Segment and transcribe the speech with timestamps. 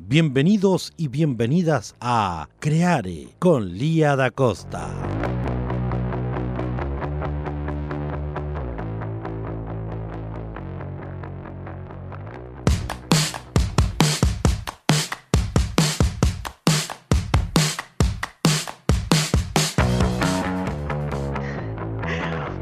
[0.00, 4.94] Bienvenidos y bienvenidas a Creare con Lía da Costa.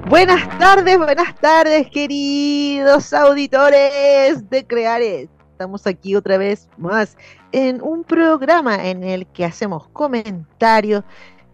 [0.09, 5.36] Buenas tardes, buenas tardes, queridos auditores de Creare.
[5.57, 7.17] Estamos aquí otra vez más
[7.51, 11.03] en un programa en el que hacemos comentarios,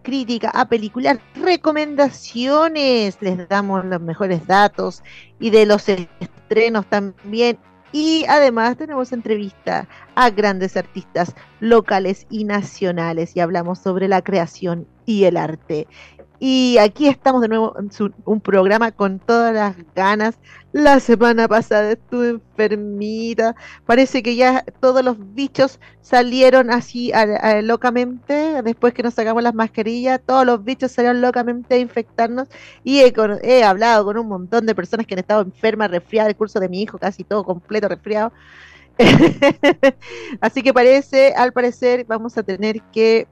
[0.01, 5.03] crítica a películas, recomendaciones, les damos los mejores datos
[5.39, 7.57] y de los estrenos también.
[7.93, 14.85] Y además tenemos entrevista a grandes artistas locales y nacionales y hablamos sobre la creación
[15.05, 15.87] y el arte.
[16.45, 17.89] Y aquí estamos de nuevo en
[18.25, 20.37] un programa con todas las ganas.
[20.73, 23.55] La semana pasada estuve enfermita.
[23.85, 27.13] Parece que ya todos los bichos salieron así
[27.61, 28.61] locamente.
[28.61, 32.49] Después que nos sacamos las mascarillas, todos los bichos salieron locamente a infectarnos.
[32.83, 36.27] Y he, hablado con un montón de personas que han estado enfermas, resfriadas.
[36.31, 38.33] El curso de mi hijo, casi todo completo resfriado.
[40.41, 43.27] así que parece, al parecer, vamos a tener que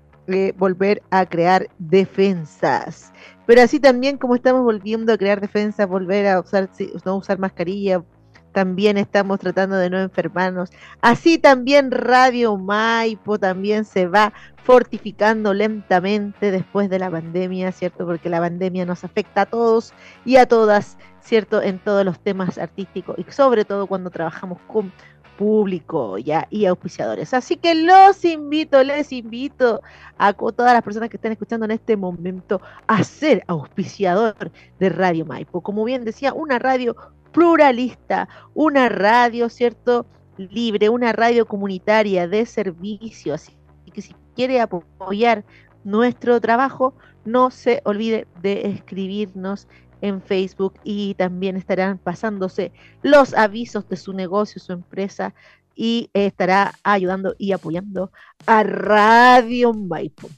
[0.58, 3.11] volver a crear defensas.
[3.45, 6.69] Pero así también como estamos volviendo a crear defensas, volver a usar,
[7.05, 8.03] no usar mascarilla,
[8.52, 10.72] también estamos tratando de no enfermarnos.
[11.02, 14.33] Así también Radio Maipo también se va
[14.64, 18.05] fortificando lentamente después de la pandemia, ¿cierto?
[18.05, 19.93] Porque la pandemia nos afecta a todos
[20.26, 21.61] y a todas, ¿cierto?
[21.61, 24.92] En todos los temas artísticos y sobre todo cuando trabajamos con
[25.41, 27.33] público ya y auspiciadores.
[27.33, 29.81] Así que los invito, les invito
[30.19, 35.25] a todas las personas que están escuchando en este momento a ser auspiciador de Radio
[35.25, 35.61] Maipo.
[35.61, 36.95] Como bien decía, una radio
[37.31, 40.05] pluralista, una radio, ¿cierto?
[40.37, 43.33] Libre, una radio comunitaria de servicio.
[43.33, 43.52] Así
[43.91, 45.43] que si quiere apoyar
[45.83, 46.93] nuestro trabajo,
[47.25, 49.67] no se olvide de escribirnos
[50.02, 55.34] en Facebook y también estarán pasándose los avisos de su negocio, su empresa
[55.76, 58.12] y estará ayudando y apoyando
[58.45, 60.30] a Radio Maipo,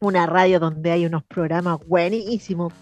[0.00, 2.72] una radio donde hay unos programas buenísimos,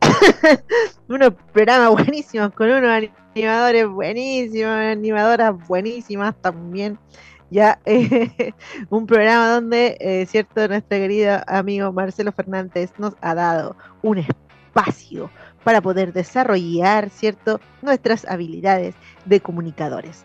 [1.08, 6.98] unos programas buenísimos con unos animadores buenísimos, animadoras buenísimas también.
[7.48, 7.78] Ya
[8.90, 15.30] un programa donde, eh, cierto, nuestro querido amigo Marcelo Fernández nos ha dado un espacio
[15.66, 18.94] para poder desarrollar, ¿cierto?, nuestras habilidades
[19.24, 20.24] de comunicadores.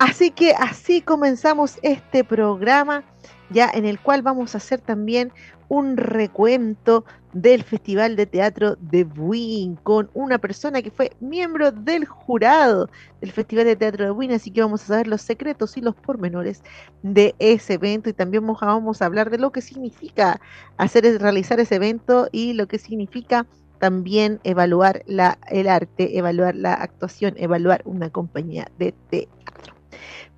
[0.00, 3.04] Así que así comenzamos este programa,
[3.50, 5.32] ya en el cual vamos a hacer también
[5.68, 12.04] un recuento del Festival de Teatro de Buin con una persona que fue miembro del
[12.04, 12.90] jurado
[13.20, 15.94] del Festival de Teatro de Buin, así que vamos a saber los secretos y los
[15.94, 16.64] pormenores
[17.04, 20.40] de ese evento y también vamos a hablar de lo que significa
[20.78, 23.46] hacer realizar ese evento y lo que significa
[23.80, 29.74] también evaluar la, el arte, evaluar la actuación, evaluar una compañía de teatro.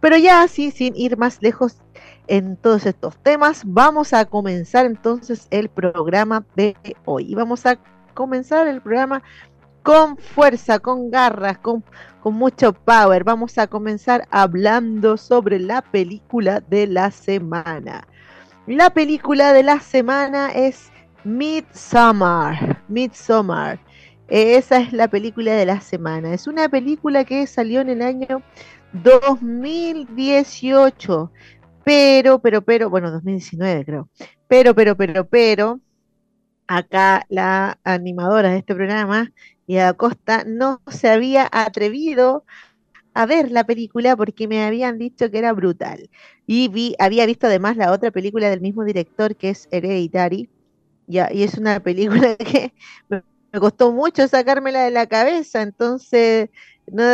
[0.01, 1.77] Pero ya así, sin ir más lejos
[2.29, 7.35] en todos estos temas, vamos a comenzar entonces el programa de hoy.
[7.35, 7.79] Vamos a
[8.15, 9.23] comenzar el programa
[9.83, 11.85] con fuerza, con garras, con,
[12.21, 13.25] con mucho power.
[13.25, 18.07] Vamos a comenzar hablando sobre la película de la semana.
[18.67, 20.93] La película de la semana es
[21.25, 22.83] Midsommar.
[22.89, 23.79] Midsommar.
[24.29, 26.33] Esa es la película de la semana.
[26.35, 28.43] Es una película que salió en el año
[28.93, 31.31] 2018.
[31.85, 34.09] Pero, pero, pero, bueno, 2019 creo.
[34.49, 35.81] Pero, pero, pero, pero,
[36.67, 39.33] acá la animadora de este programa,
[39.67, 42.45] y Acosta, no se había atrevido
[43.15, 46.11] a ver la película porque me habían dicho que era brutal.
[46.47, 50.49] Y vi, había visto además la otra película del mismo director que es Hereditary,
[51.07, 52.73] y es una película que
[53.09, 53.23] me,
[53.61, 56.51] costó mucho sacármela de la cabeza, entonces
[56.93, 57.05] no,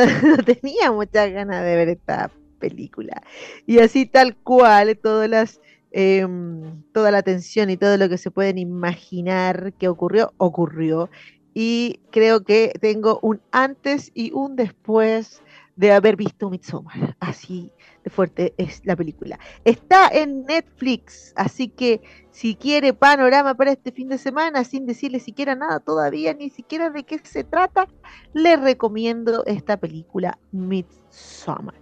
[0.45, 3.23] tenía muchas ganas de ver esta película.
[3.67, 8.31] Y así tal cual, todas las, em, toda la tensión y todo lo que se
[8.31, 11.11] pueden imaginar que ocurrió, ocurrió.
[11.55, 15.43] Y creo que tengo un antes y un después
[15.77, 17.17] de haber visto Midsommar.
[17.21, 17.73] Así
[18.11, 19.39] fuerte es la película.
[19.65, 25.21] Está en Netflix, así que si quiere panorama para este fin de semana, sin decirle
[25.21, 27.89] siquiera nada todavía, ni siquiera de qué se trata,
[28.33, 31.75] le recomiendo esta película Midsommar.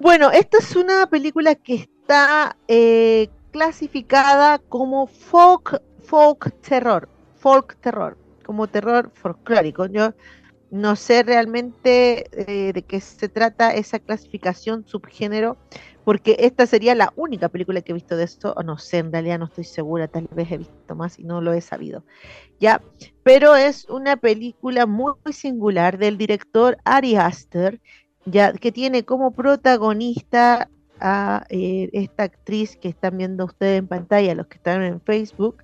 [0.00, 8.16] Bueno, esta es una película que está eh, clasificada como folk, folk terror, folk terror,
[8.44, 9.86] como terror folclórico.
[9.86, 10.14] Yo
[10.70, 15.56] no sé realmente eh, de qué se trata esa clasificación subgénero,
[16.04, 19.12] porque esta sería la única película que he visto de esto, o no sé, en
[19.12, 22.04] realidad no estoy segura, tal vez he visto más y no lo he sabido.
[22.60, 22.82] Ya,
[23.22, 27.80] pero es una película muy, singular del director Ari Aster,
[28.24, 30.70] ya que tiene como protagonista
[31.00, 35.62] a eh, esta actriz que están viendo ustedes en pantalla, los que están en Facebook,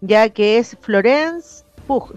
[0.00, 1.64] ya que es Florence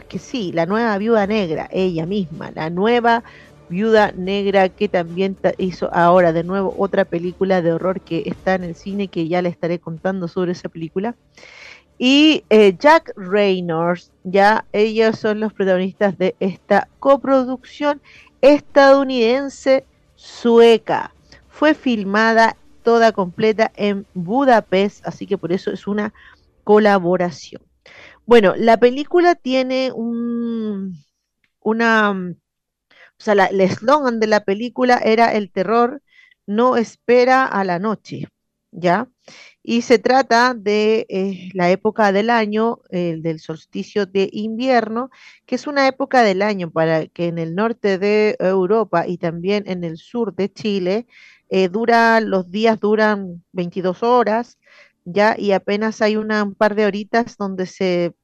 [0.08, 3.24] que sí, la nueva viuda negra, ella misma, la nueva
[3.70, 8.66] viuda negra que también hizo ahora de nuevo otra película de horror que está en
[8.66, 11.16] el cine, que ya le estaré contando sobre esa película.
[11.98, 18.02] Y eh, Jack Reynolds, ya ellos son los protagonistas de esta coproducción
[18.42, 19.86] estadounidense
[20.16, 21.14] sueca.
[21.50, 26.14] Fue filmada toda completa en Budapest, así que por eso es una
[26.64, 27.62] colaboración.
[28.25, 30.98] Bueno, la película tiene un,
[31.62, 36.02] una, mm, o sea, el eslogan de la película era el terror
[36.48, 38.28] no espera a la noche,
[38.72, 39.10] ¿ya?
[39.64, 45.10] Y se trata de eh, la época del año, del solsticio de invierno,
[45.46, 49.64] que es una época del año para que en el norte de Europa y también
[49.68, 51.08] en el sur de Chile,
[51.50, 54.58] eh, dura, los días duran 22 horas,
[55.06, 58.16] ya, y apenas hay una, un par de horitas donde se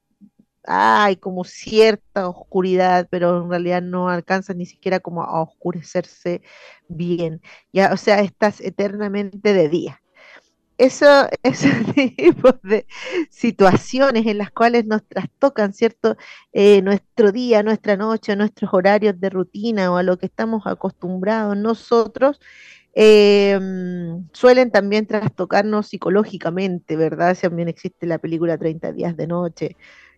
[0.64, 6.42] hay como cierta oscuridad, pero en realidad no alcanza ni siquiera como a oscurecerse
[6.88, 7.40] bien,
[7.72, 10.02] ya, o sea, estás eternamente de día.
[10.78, 11.06] Eso,
[11.42, 11.70] ese
[12.16, 12.86] tipo de
[13.30, 16.16] situaciones en las cuales nos trastocan, ¿cierto?
[16.52, 21.56] Eh, nuestro día, nuestra noche, nuestros horarios de rutina o a lo que estamos acostumbrados
[21.56, 22.40] nosotros,
[22.92, 27.36] Em, suelen también trastocarnos psicológicamente, ¿verdad?
[27.40, 29.76] También existe la película 30 días de noche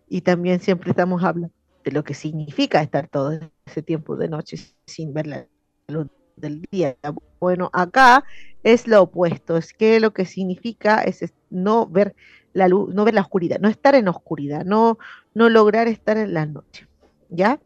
[0.09, 1.53] y también siempre estamos hablando
[1.83, 5.47] de lo que significa estar todo ese tiempo de noche sin ver la
[5.87, 6.97] luz del día.
[7.39, 8.23] Bueno, acá
[8.63, 12.15] es lo opuesto, es que lo que significa es no ver
[12.53, 14.97] la luz, no ver la oscuridad, no estar en oscuridad, no,
[15.33, 16.87] no lograr estar en la noche,
[17.29, 17.59] ¿ya?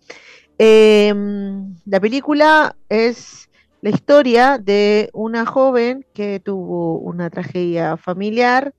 [0.58, 3.47] Em, la película es
[3.82, 8.74] la historia de una joven que tuvo una tragedia familiar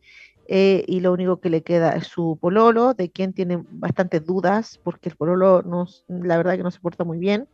[0.49, 4.81] eh, y lo único que le queda es su pololo, de quien tiene bastantes dudas,
[4.83, 7.47] porque el pololo no, la verdad que no se porta muy bien.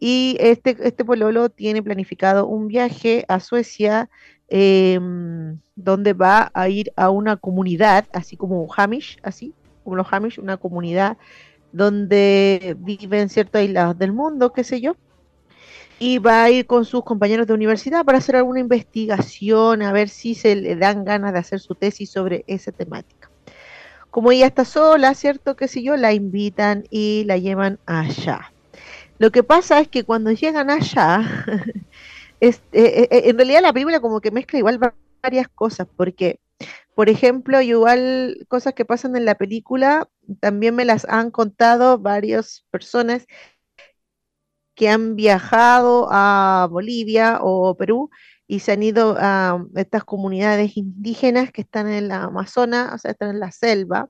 [0.00, 4.08] Y este, este pololo tiene planificado un viaje a Suecia,
[4.48, 10.40] em, donde va a ir a una comunidad, así como Hamish, así como los Hamish,
[10.40, 11.18] una comunidad
[11.72, 14.96] donde viven ciertos aislados del mundo, qué sé yo
[16.02, 20.08] y va a ir con sus compañeros de universidad para hacer alguna investigación, a ver
[20.08, 23.30] si se le dan ganas de hacer su tesis sobre esa temática.
[24.10, 25.54] Como ella está sola, ¿cierto?
[25.54, 28.52] Que si yo, la invitan y la llevan allá.
[29.18, 31.22] Lo que pasa es que cuando llegan allá,
[32.40, 34.80] es, eh, eh, en realidad la película como que mezcla igual
[35.22, 36.40] varias cosas, porque,
[36.96, 40.08] por ejemplo, igual cosas que pasan en la película,
[40.40, 43.24] también me las han contado varias personas
[44.82, 48.10] que han viajado a Bolivia o Perú
[48.48, 53.12] y se han ido a estas comunidades indígenas que están en la Amazonas, o sea,
[53.12, 54.08] están en la selva,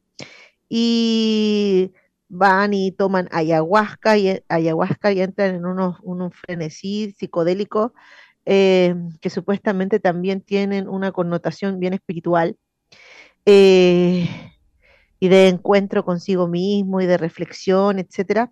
[0.70, 1.92] y
[2.30, 7.92] van y toman ayahuasca y ayahuasca y entran en unos, unos frenesí psicodélicos
[8.46, 12.56] eh, que supuestamente también tienen una connotación bien espiritual
[13.44, 14.26] eh,
[15.20, 18.50] y de encuentro consigo mismo y de reflexión, etcétera.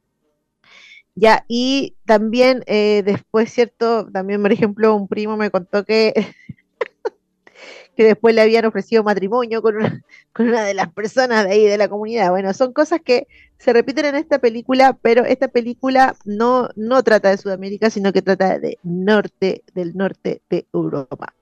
[1.14, 4.10] Ya, y también eh, después, ¿cierto?
[4.10, 6.14] También, por ejemplo, un primo me contó que,
[7.96, 10.02] que después le habían ofrecido matrimonio con una,
[10.32, 12.30] con una de las personas de ahí, de la comunidad.
[12.30, 13.26] Bueno, son cosas que
[13.58, 18.22] se repiten en esta película, pero esta película no, no trata de Sudamérica, sino que
[18.22, 21.34] trata de norte, del norte de Europa.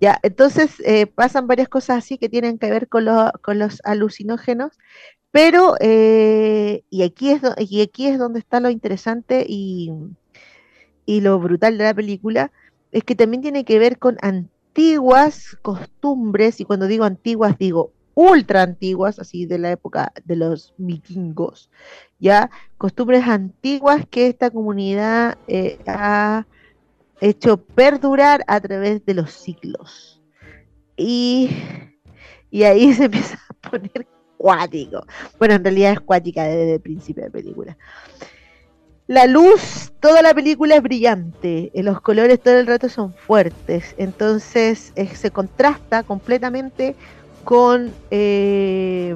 [0.00, 3.06] Ya, entonces eh, pasan varias cosas así que tienen que ver con,
[3.42, 4.72] con los alucinógenos,
[5.36, 9.92] pero, eh, y, aquí es, y aquí es donde está lo interesante y,
[11.06, 12.52] lo brutal de la película,
[12.90, 18.62] es que también tiene que ver con antiguas costumbres, y cuando digo antiguas digo ultra
[18.62, 21.68] antiguas, así de la época de los vikingos,
[22.18, 26.46] ya, costumbres antiguas que esta comunidad eh, ha
[27.20, 30.22] hecho perdurar a través de los siglos.
[30.96, 31.50] Y,
[32.50, 34.15] y ahí se empieza a poner
[35.38, 37.76] Bueno, en realidad es cuática desde el principio de la película.
[39.08, 43.94] La luz, toda la película es brillante, eh, los colores todo el rato son fuertes,
[43.98, 46.96] entonces eh, se contrasta completamente
[47.44, 49.14] con, eh,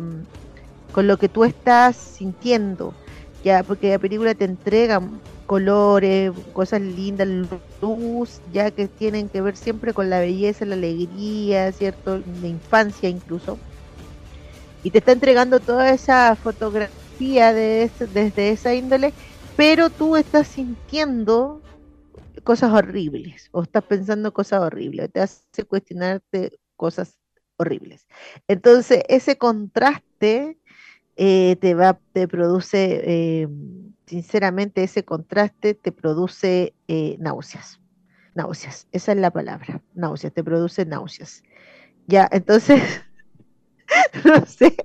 [0.93, 2.95] con lo que tú estás sintiendo,
[3.43, 5.03] ya porque la película te entrega
[5.47, 7.27] colores, cosas lindas,
[7.83, 12.23] luz, ya que tienen que ver siempre con la belleza, la alegría, ¿cierto?
[12.41, 13.59] La infancia incluso.
[14.83, 19.15] Y te está entregando toda esa fotografía de desde esa índole
[19.61, 21.61] pero tú estás sintiendo
[22.45, 27.19] cosas horribles o estás pensando cosas horribles, te hace cuestionarte cosas
[27.59, 28.07] horribles.
[28.49, 30.59] Entonces, ese contraste
[31.17, 33.49] eh, te produce, eh,
[34.07, 37.83] sinceramente, ese contraste te produce eh, náuseas.
[38.35, 41.43] Náuseas, esa es la palabra, náuseas, te produce náuseas.
[42.07, 42.81] Ya, entonces,
[44.25, 44.77] no sé,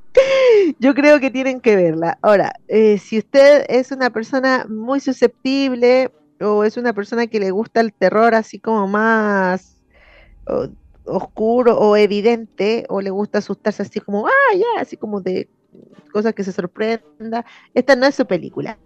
[0.80, 2.18] yo creo que tienen que verla.
[2.22, 7.52] Ahora, eh, si usted es una persona muy susceptible o es una persona que le
[7.52, 9.78] gusta el terror así como más
[11.06, 15.48] oscuro o evidente, o le gusta asustarse así como, ah, ya, así como de
[16.12, 18.78] cosas que se sorprenda, esta no es su película.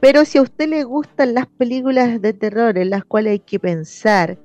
[0.00, 3.60] Pero si a usted le gustan las películas de terror en las cuales hay que
[3.60, 4.38] pensar,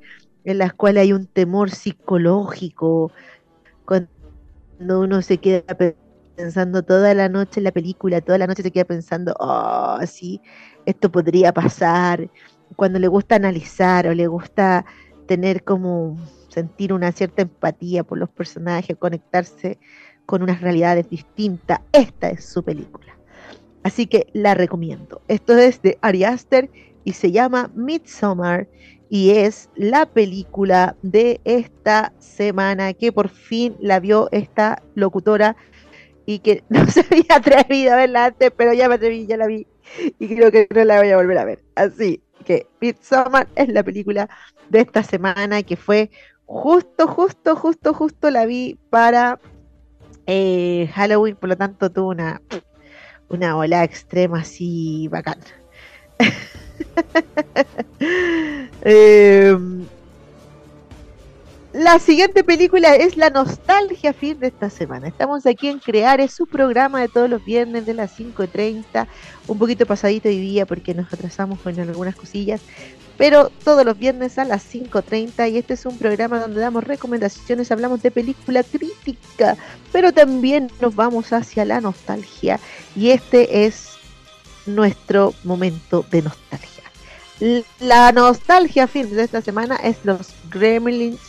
[0.43, 3.11] en las cuales hay un temor psicológico,
[4.83, 5.77] cuando uno se queda
[6.35, 10.41] pensando toda la noche en la película, toda la noche se queda pensando, oh, sí,
[10.85, 12.29] esto podría pasar.
[12.75, 14.85] Cuando le gusta analizar o le gusta
[15.25, 16.17] tener como
[16.49, 19.79] sentir una cierta empatía por los personajes, conectarse
[20.25, 23.17] con unas realidades distintas, esta es su película.
[23.83, 25.21] Así que la recomiendo.
[25.29, 26.69] Esto es de Ari Aster
[27.05, 28.67] y se llama Midsommar
[29.13, 35.55] y es la película de esta semana que por fin la vio esta locutora
[36.25, 39.45] y que no se había atrevido a verla antes, pero ya me atreví, ya la
[39.45, 39.67] vi
[40.17, 41.63] y creo que no la voy a volver a ver.
[41.75, 44.27] Así que Midsommar es la película
[44.69, 46.09] de esta semana que fue
[46.47, 49.39] justo, justo, justo, justo la vi para
[50.25, 52.41] eh, Halloween, por lo tanto tuvo una,
[53.29, 55.45] una ola extrema así bacana.
[58.81, 59.55] eh,
[61.73, 65.07] la siguiente película es la nostalgia fin de esta semana.
[65.07, 69.07] Estamos aquí en Crear, su programa de todos los viernes de las 5.30,
[69.47, 72.61] un poquito pasadito hoy día porque nos atrasamos con algunas cosillas,
[73.17, 77.71] pero todos los viernes a las 5.30 y este es un programa donde damos recomendaciones,
[77.71, 79.57] hablamos de película crítica,
[79.91, 82.59] pero también nos vamos hacia la nostalgia
[82.95, 83.93] y este es
[84.65, 86.69] nuestro momento de nostalgia.
[87.79, 91.19] La nostalgia fin de esta semana es los Gremlins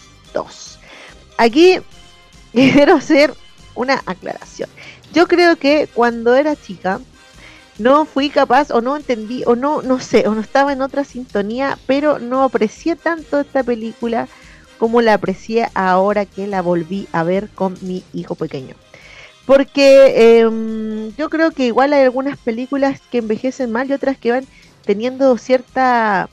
[1.38, 1.78] Aquí
[2.52, 3.34] quiero hacer
[3.74, 4.68] una aclaración.
[5.12, 7.00] Yo creo que cuando era chica
[7.78, 11.04] no fui capaz o no entendí o no no sé o no estaba en otra
[11.04, 14.28] sintonía, pero no aprecié tanto esta película
[14.78, 18.74] como la aprecié ahora que la volví a ver con mi hijo pequeño.
[19.46, 24.30] Porque em, yo creo que igual hay algunas películas que envejecen mal y otras que
[24.30, 24.46] van
[24.84, 26.28] teniendo cierta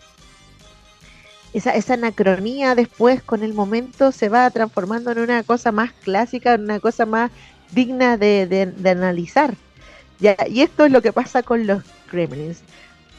[1.53, 6.53] esa, esa anacronía después con el momento se va transformando en una cosa más clásica,
[6.53, 7.32] en una cosa más
[7.72, 9.56] digna de, analizar.
[10.20, 12.62] Ya, y esto es lo que pasa con los Gremlins.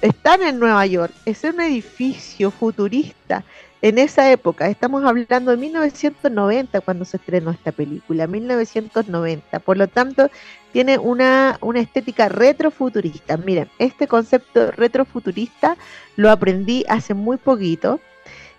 [0.00, 3.44] Están en Nueva York, es un edificio futurista.
[3.82, 9.58] En esa época, estamos hablando de 1990 cuando se estrenó esta película, 1990.
[9.58, 10.30] Por lo tanto,
[10.72, 13.36] tiene una, una estética retrofuturista.
[13.38, 15.76] Miren, este concepto retrofuturista
[16.14, 17.98] lo aprendí hace muy poquito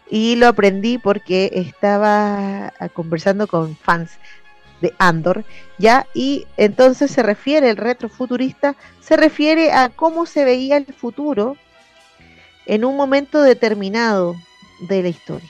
[0.10, 4.18] y lo aprendí porque estaba ah, conversando con fans
[4.82, 5.46] de Andor,
[5.77, 6.06] ¿ya?
[6.13, 11.56] Y entonces se refiere, el retrofuturista, se refiere a cómo se veía el futuro
[12.65, 14.36] en un momento determinado
[14.88, 15.50] de la historia.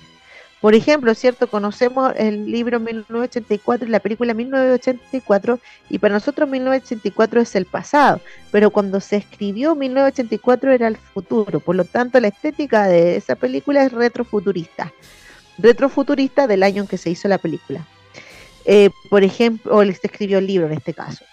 [0.64, 1.48] Por ejemplo, ¿cierto?
[1.48, 5.60] Conocemos el libro 1984 y la película 1984
[5.90, 11.60] y para nosotros 1984 es el pasado, pero cuando se escribió 1984 era el futuro,
[11.60, 14.94] por lo tanto la estética de esa película es retrofuturista,
[15.58, 17.86] retrofuturista del año en que se hizo la película.
[18.64, 21.26] Eh, por ejemplo, o se escribió el libro en este caso.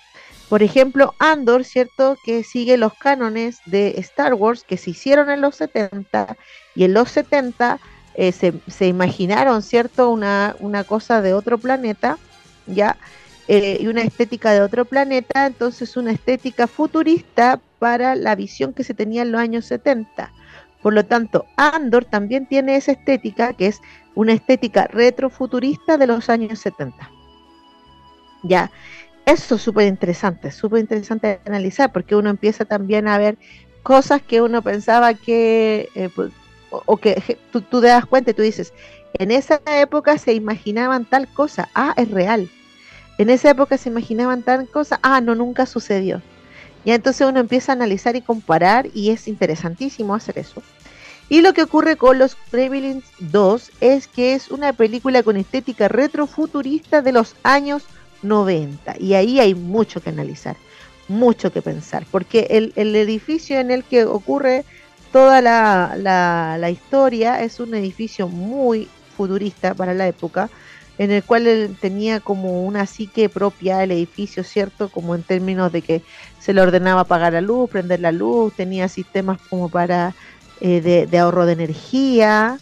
[0.49, 2.19] Por ejemplo, Andor, ¿cierto?
[2.25, 6.37] Que sigue los cánones de Star Wars que se hicieron en los 70
[6.75, 7.79] y en los 70
[8.15, 10.11] eh, se, imaginaron, ¿cierto?
[10.11, 12.19] Una, una, cosa de otro planeta,
[12.67, 12.97] ¿ya?
[13.49, 18.85] Eh, y una estética de otro planeta, entonces una estética futurista para la visión que
[18.85, 20.33] se tenía en los años 70.
[20.83, 23.81] Por lo tanto, Andor también tiene esa estética que es
[24.15, 27.11] una estética retrofuturista de los años 70.
[28.43, 28.71] Ya,
[29.27, 33.37] eso es súper interesante, súper interesante analizar porque uno empieza también a ver
[33.83, 36.11] cosas que uno pensaba que, eh,
[36.71, 38.73] o, que tú, tú, te das cuenta y tú dices,
[39.15, 42.49] en esa época se imaginaban tal cosa, ah, es real.
[43.19, 46.23] En esa época se imaginaban tal cosa, ah, no, nunca sucedió.
[46.85, 50.63] Y entonces uno empieza a analizar y comparar y es interesantísimo hacer eso.
[51.29, 55.87] Y lo que ocurre con los Gremlins 2 es que es una película con estética
[55.87, 57.85] retrofuturista de los años
[58.23, 58.97] 90.
[58.99, 60.57] Y ahí hay mucho que analizar,
[61.07, 64.65] mucho que pensar, porque el, edificio en el que ocurre
[65.13, 65.97] toda la,
[66.59, 70.51] la, historia es un edificio muy futurista para la época,
[70.99, 74.89] en el cual él tenía como una psique propia el edificio, ¿cierto?
[74.89, 76.03] Como en términos de que
[76.39, 80.15] se le ordenaba apagar la luz, prender la luz, tenía sistemas como para
[80.61, 82.59] eh, de, ahorro de energía,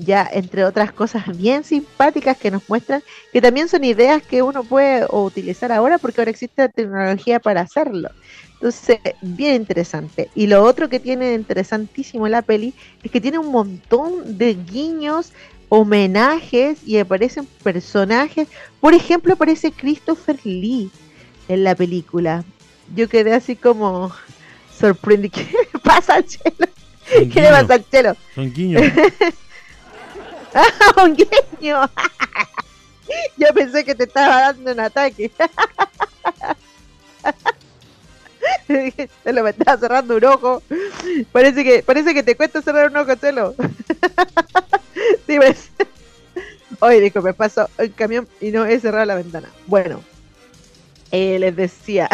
[0.00, 3.02] ya entre otras cosas bien simpáticas que nos muestran,
[3.32, 7.60] que también son ideas que uno puede utilizar ahora porque ahora existe la tecnología para
[7.60, 8.10] hacerlo.
[8.54, 10.28] Entonces, bien interesante.
[10.34, 15.32] Y lo otro que tiene interesantísimo la peli es que tiene un montón de guiños,
[15.70, 18.48] homenajes y aparecen personajes.
[18.80, 20.90] Por ejemplo, aparece Christopher Lee
[21.48, 22.44] en la película.
[22.94, 24.12] Yo quedé así como
[24.78, 25.32] sorprendido.
[25.34, 26.68] ¿Qué pasa, Chelo?
[27.32, 28.16] ¿Qué le pasa al Chelo?
[28.36, 28.80] Un guiño.
[30.54, 31.90] ah, un guiño.
[33.36, 35.30] Yo pensé que te estaba dando un ataque.
[39.24, 40.62] Chelo me estaba cerrando un ojo.
[41.32, 43.54] Parece que, parece que te cuesta cerrar un ojo, Chelo.
[45.26, 45.70] sí, pues.
[46.78, 49.48] Oye, dijo, me pasó el camión y no he cerrado la ventana.
[49.66, 50.02] Bueno,
[51.10, 52.08] eh, les decía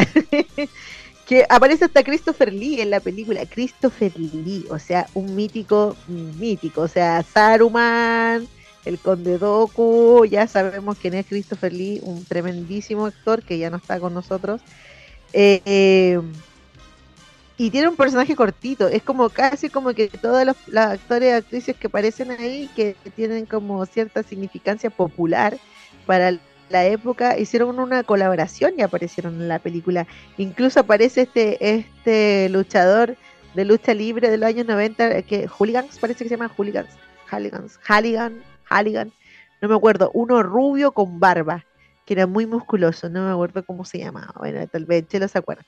[1.27, 3.45] que aparece hasta Christopher Lee en la película.
[3.47, 8.47] Christopher Lee, o sea, un mítico, mítico, o sea, Saruman,
[8.85, 13.79] el Conde Doku, ya sabemos quién es Christopher Lee, un tremendísimo actor que ya no
[13.79, 14.61] está con nosotros.
[15.33, 16.21] Eh,
[17.59, 21.77] y tiene un personaje cortito, es como casi como que todos los, actores y actrices
[21.77, 25.59] que aparecen ahí, que tienen como cierta significancia popular
[26.05, 30.07] para la época hicieron una colaboración y aparecieron en la película.
[30.37, 33.17] Incluso aparece este, este luchador
[33.55, 36.91] de lucha libre de los años 90, que Hooligans, parece que se llama Hooligans,
[37.31, 39.13] Hooligans, Halligan, Halligan,
[39.63, 41.65] no me acuerdo, uno rubio con barba,
[42.05, 45.39] que era muy musculoso, no me acuerdo cómo se llamaba, bueno, tal vez Chelo se
[45.39, 45.65] acuerda.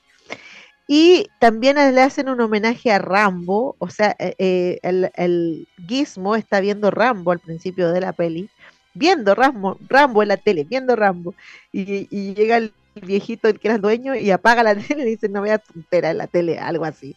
[0.87, 6.35] Y también le hacen un homenaje a Rambo, o sea, eh, eh, el, el Gizmo
[6.35, 8.49] está viendo Rambo al principio de la peli,
[8.99, 11.33] viendo Rambo, Rambo en la tele, viendo Rambo,
[11.71, 15.41] y, llega el viejito, el que era dueño, y apaga la tele y dice, no
[15.41, 17.15] vea tontera en la tele, algo así.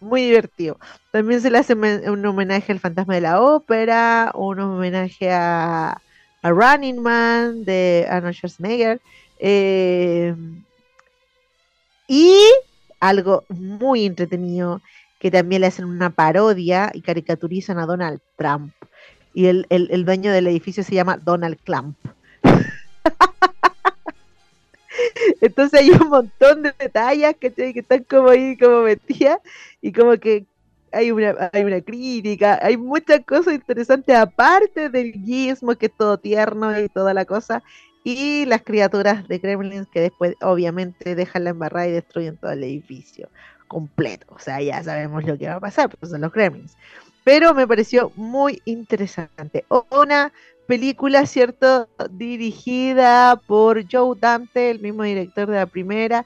[0.00, 0.78] Muy divertido.
[1.12, 6.00] También se le hace un homenaje al fantasma de la ópera, un homenaje a,
[6.42, 9.00] Running Man de Arnold Schwarzenegger.
[9.38, 10.34] Eh,
[12.06, 12.36] y
[13.00, 14.82] algo muy entretenido,
[15.18, 18.74] que también le hacen una parodia y caricaturizan a Donald Trump
[19.34, 21.98] y el, el, dueño del edificio se llama Donald Clamp.
[25.40, 29.40] Entonces hay un montón de detalles que están como ahí, como metidas,
[29.82, 30.46] y como que
[30.92, 36.16] hay una, hay una crítica, hay muchas cosas interesantes aparte del guismo que es todo
[36.16, 37.64] tierno y toda la cosa,
[38.04, 42.62] y las criaturas de Kremlin que después obviamente dejan la embarrada y destruyen todo el
[42.62, 43.30] edificio
[43.66, 44.26] completo.
[44.28, 46.76] O sea, ya sabemos lo que va a pasar, pero son los Kremlins
[47.24, 49.64] pero me pareció muy interesante.
[49.90, 50.32] Una
[50.66, 51.88] película, ¿cierto?
[52.10, 56.24] Dirigida por Joe Dante, el mismo director de la primera,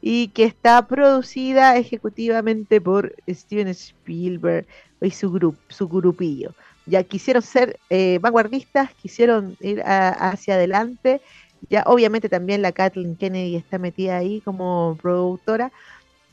[0.00, 4.66] y que está producida ejecutivamente por Steven Spielberg
[5.00, 6.54] y su, grupo, su grupillo.
[6.86, 11.22] Ya quisieron ser eh, vanguardistas, quisieron ir hacia adelante.
[11.70, 15.72] Ya obviamente también la Kathleen Kennedy está metida ahí como productora,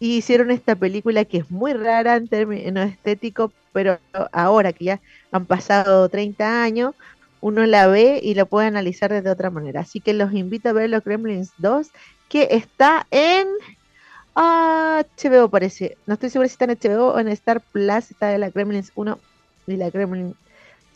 [0.02, 4.00] y hicieron esta película que es muy rara en términos estéticos, pero
[4.32, 5.00] ahora que ya
[5.32, 6.96] han pasado 30 años,
[7.40, 9.82] uno la ve y la puede analizar de otra manera.
[9.82, 11.90] Así que los invito a ver los Gremlins 2,
[12.30, 13.48] que está en
[14.34, 15.96] HBO, parece.
[16.08, 18.92] No estoy segura si está en HBO o en Star Plus, está de la Gremlins
[18.96, 19.20] 1
[19.68, 20.36] y la Gremlins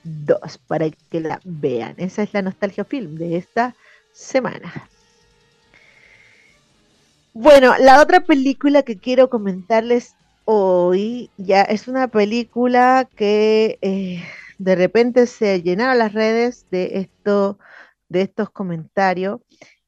[0.04, 1.94] 2, para que la vean.
[1.98, 3.76] Esa es la nostalgia film de esta
[4.14, 4.90] semana.
[7.38, 14.24] Bueno, la otra película que quiero comentarles hoy ya es una película que eh,
[14.58, 17.60] de repente se llenaron las redes de esto,
[18.08, 19.42] de estos comentarios.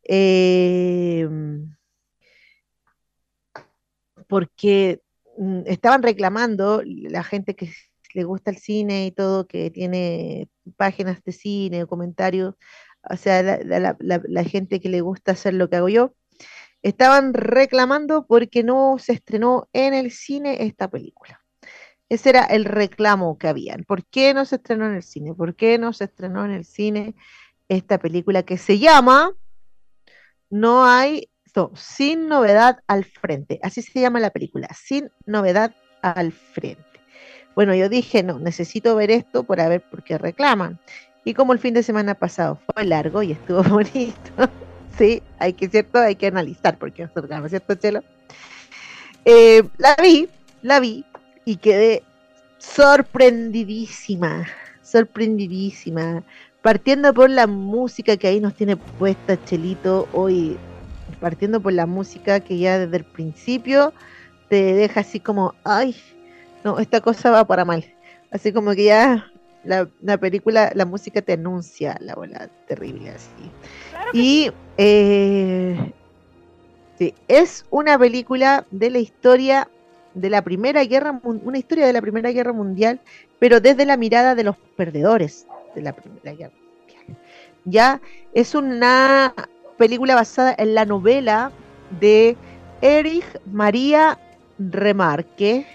[0.04, 1.26] Eh,
[4.28, 5.02] porque
[5.38, 7.72] mm, estaban reclamando la gente que
[8.14, 12.56] le gusta el cine y todo, que tiene páginas de cine comentarios,
[13.10, 16.14] o sea, la, gente que le gusta hacer lo que hago yo,
[16.84, 21.42] estaban reclamando porque no se estrenó en el cine esta película.
[22.10, 23.84] Ese era el reclamo que habían.
[23.84, 25.34] ¿Por qué no se estrenó en el cine?
[25.34, 27.16] ¿Por qué no se estrenó en el cine
[27.68, 29.34] esta película que se llama
[30.50, 31.30] No hay,
[31.76, 33.60] sin novedad al frente?
[33.64, 36.84] Así se llama la película, sin novedad al frente.
[37.56, 40.80] Bueno, yo dije, no, necesito ver esto para ver por qué reclaman.
[41.26, 44.50] Y como el fin de semana pasado fue largo y estuvo bonito,
[44.98, 46.00] sí, hay que, ¿cierto?
[46.00, 48.04] Hay que analizar por qué no se ¿cierto, Chelo?
[49.26, 50.30] Eh, la vi,
[50.62, 51.06] la vi
[51.46, 52.04] y quedé
[52.58, 54.48] sorprendidísima,
[54.82, 56.24] sorprendidísima.
[56.62, 60.58] Partiendo por la música que ahí nos tiene puesta Chelito hoy,
[61.20, 63.94] partiendo por la música que ya desde el principio
[64.50, 65.96] te deja así como, ay,
[66.64, 67.86] no, esta cosa va para mal.
[68.32, 69.32] Así como que ya
[69.64, 73.52] la, película, la música te anuncia la bola terrible así.
[74.14, 75.94] Y eh,
[76.98, 79.70] sí, es una película de la historia
[80.14, 83.00] de la Primera Guerra, una historia de la Primera Guerra Mundial,
[83.40, 87.18] pero desde la mirada de los perdedores de la Primera Guerra Mundial.
[87.66, 88.02] Ya
[88.34, 89.34] es una
[89.78, 91.52] película basada en la novela
[92.00, 92.36] de
[92.82, 94.18] Erich María
[94.58, 95.68] Remarque,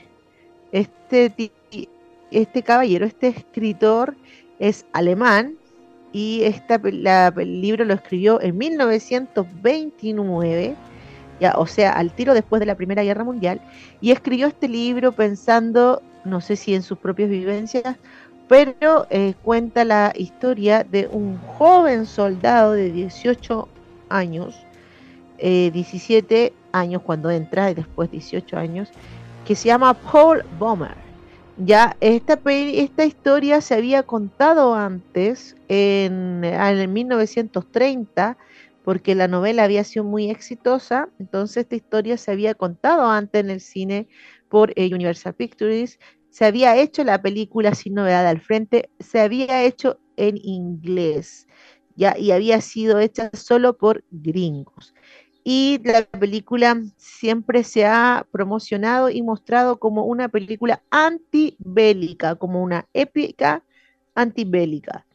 [0.73, 1.53] este,
[2.31, 4.17] este caballero, este escritor
[4.59, 5.57] es alemán
[6.13, 10.77] y esta, el libro lo escribió en 1929,
[11.41, 13.61] ya, o sea, al tiro después de la Primera Guerra Mundial,
[14.01, 17.97] y escribió este libro pensando, no sé si en sus propias vivencias,
[18.49, 23.67] pero eh, cuenta la historia de un joven soldado de 18
[24.11, 24.55] años,
[25.39, 28.91] 17 eh, años cuando entra y después 18 años,
[29.47, 31.02] que se llama Paul Bomer.
[31.57, 38.39] Ya, esta, esta historia se había contado antes, en, en 1930,
[38.83, 43.51] porque la novela había sido muy exitosa, entonces esta historia se había contado antes en
[43.51, 44.09] el cine
[44.49, 45.99] por eh, Universal Pictures,
[46.31, 51.47] se había hecho la película sin novedad al frente, se había hecho en inglés,
[51.97, 54.95] ya, y había sido hecha solo por gringos
[55.45, 62.87] y la película siempre se ha promocionado y mostrado como una película antibélica, como una
[62.93, 63.65] épica
[64.15, 65.07] antibélica.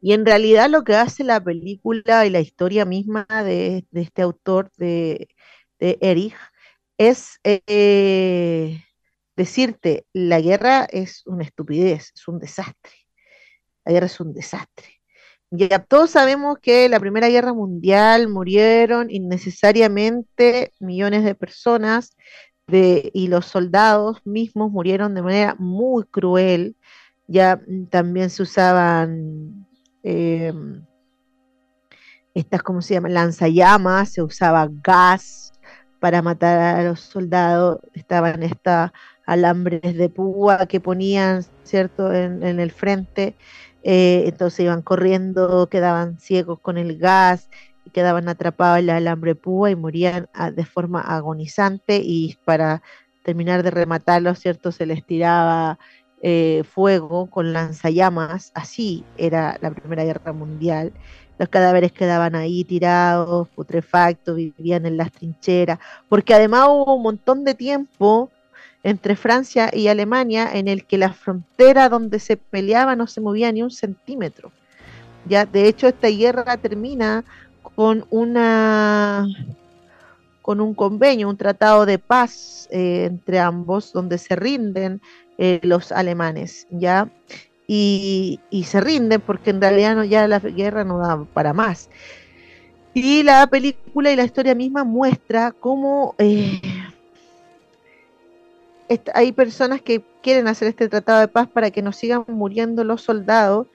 [0.00, 4.70] Y en realidad lo que hace la película y la historia misma de, este autor,
[4.76, 5.28] de,
[5.78, 6.34] Erich,
[6.98, 8.84] es eh,
[9.36, 12.92] decirte, la guerra es una estupidez, es un desastre.
[13.84, 14.93] La guerra es un desastre.
[15.56, 22.16] Ya todos sabemos que en la Primera Guerra Mundial murieron innecesariamente millones de personas
[22.66, 26.74] y los soldados mismos murieron de manera muy cruel.
[27.28, 29.64] Ya también se usaban
[30.02, 30.84] em,
[32.34, 33.14] estas, ¿cómo se llaman?
[33.14, 35.52] Lanzallamas, se usaba gas
[36.00, 38.90] para matar a los soldados, estaban estas
[39.24, 43.36] alambres de púa que ponían, ¿cierto?, en el frente
[43.84, 47.50] eh, entonces iban corriendo, quedaban ciegos con el gas,
[47.92, 52.82] quedaban atrapados en la alambre púa y morían ah, de forma agonizante y para
[53.22, 54.72] terminar de rematarlos, ¿cierto?
[54.72, 55.78] Se les tiraba
[56.22, 60.92] eh, fuego con lanzallamas, así era la Primera Guerra Mundial.
[61.38, 67.44] Los cadáveres quedaban ahí tirados, putrefactos, vivían en las trincheras, porque además hubo un montón
[67.44, 68.30] de tiempo
[68.84, 73.50] entre Francia y Alemania en el que la frontera donde se peleaba no se movía
[73.50, 74.52] ni un centímetro.
[75.26, 77.24] Ya, de hecho, esta guerra termina
[77.74, 79.26] con una
[80.42, 85.00] con un convenio, un tratado de paz eh, entre ambos, donde se rinden
[85.38, 87.08] eh, los alemanes, ya
[87.66, 91.88] y, se rinden porque en realidad no, ya la guerra no da para más.
[92.92, 96.60] Y la película y la historia misma muestra cómo eh,
[99.14, 103.02] hay personas que quieren hacer este tratado de paz para que no sigan muriendo los
[103.02, 103.66] soldados,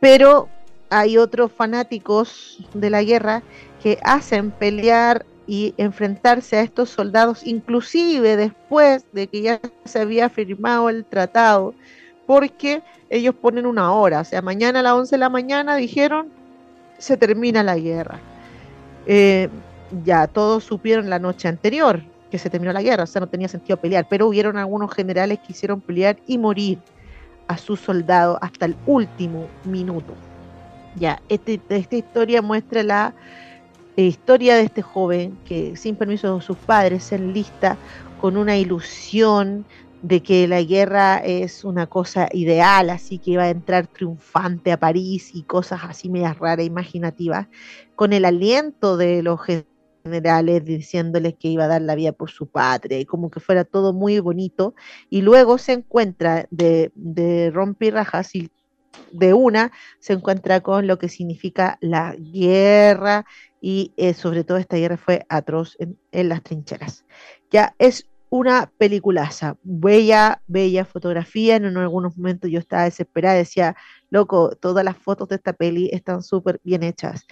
[0.00, 0.48] pero
[0.90, 3.42] hay otros fanáticos de la guerra
[3.82, 10.28] que hacen pelear y enfrentarse a estos soldados, inclusive después de que ya se había
[10.28, 11.74] firmado el tratado,
[12.26, 16.28] porque ellos ponen una hora, o sea, mañana a las 11 de la mañana dijeron,
[16.98, 18.20] se termina la guerra.
[19.06, 19.48] Eh,
[20.04, 23.48] ya todos supieron la noche anterior, que se terminó la guerra, o sea, no tenía
[23.48, 26.78] sentido pelear, pero hubieron algunos generales que hicieron pelear y morir
[27.46, 30.14] a sus soldados hasta el último minuto.
[30.96, 33.14] Ya, este, esta historia muestra la
[33.96, 37.76] eh, historia de este joven que sin permiso de sus padres se enlista
[38.20, 39.64] con una ilusión
[40.02, 44.78] de que la guerra es una cosa ideal, así que iba a entrar triunfante a
[44.78, 47.48] París y cosas así medias raras, imaginativas,
[47.96, 49.40] con el aliento de los
[50.02, 53.64] generales diciéndoles que iba a dar la vida por su patria y como que fuera
[53.64, 54.74] todo muy bonito,
[55.10, 58.50] y luego se encuentra de, de rompirrajas y
[59.12, 63.26] de una se encuentra con lo que significa la guerra
[63.60, 67.04] y eh, sobre todo esta guerra fue atroz en, en las trincheras.
[67.50, 71.56] Ya es una peliculaza, bella, bella fotografía.
[71.56, 73.76] En algunos momentos yo estaba desesperada, decía,
[74.10, 77.26] loco, todas las fotos de esta peli están súper bien hechas.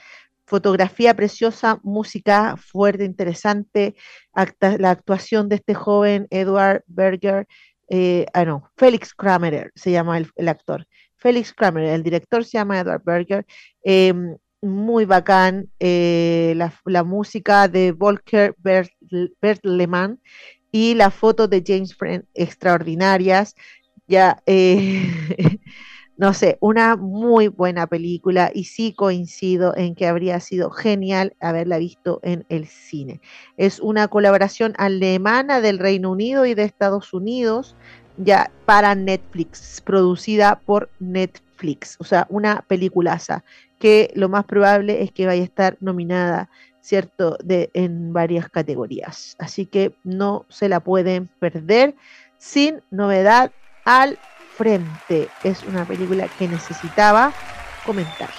[0.47, 3.97] Fotografía preciosa, música fuerte, interesante,
[4.61, 7.47] la actuación de este joven Edward Berger,
[7.89, 10.87] eh, ah, Félix Kramer se llama el, actor.
[11.17, 13.47] Félix Kramer, el director se llama Edward Berger.
[13.83, 16.55] Em, muy bacán eh,
[16.85, 18.55] la, música de Volker
[19.41, 20.21] Bertlemann
[20.73, 23.55] y las fotos de James Friend extraordinarias.
[24.09, 25.11] Ya, eh,
[26.17, 31.79] no sé, una muy buena película y sí coincido en que habría sido genial haberla
[31.79, 33.21] visto en el cine.
[33.57, 37.77] Es una colaboración alemana del Reino Unido y de Estados Unidos
[38.17, 43.45] ya para Netflix, producida por Netflix, o sea, una peliculaza
[43.79, 46.49] que lo más probable es que vaya a estar nominada
[46.87, 47.37] ¿cierto?
[47.43, 49.35] De, en varias categorías.
[49.41, 51.97] Así que no se la pueden perder
[52.39, 53.51] sin novedad
[53.85, 54.21] al
[54.57, 55.29] frente.
[55.45, 57.33] Es una película que necesitaba
[57.85, 58.37] comentarles.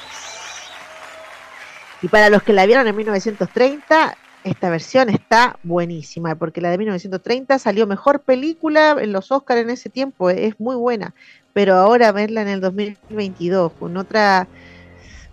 [2.01, 6.77] Y para los que la vieron en 1930, esta versión está buenísima, porque la de
[6.77, 11.15] 1930 salió mejor película en los Oscars en ese tiempo, es muy buena,
[11.53, 14.47] pero ahora verla en el 2022 con otra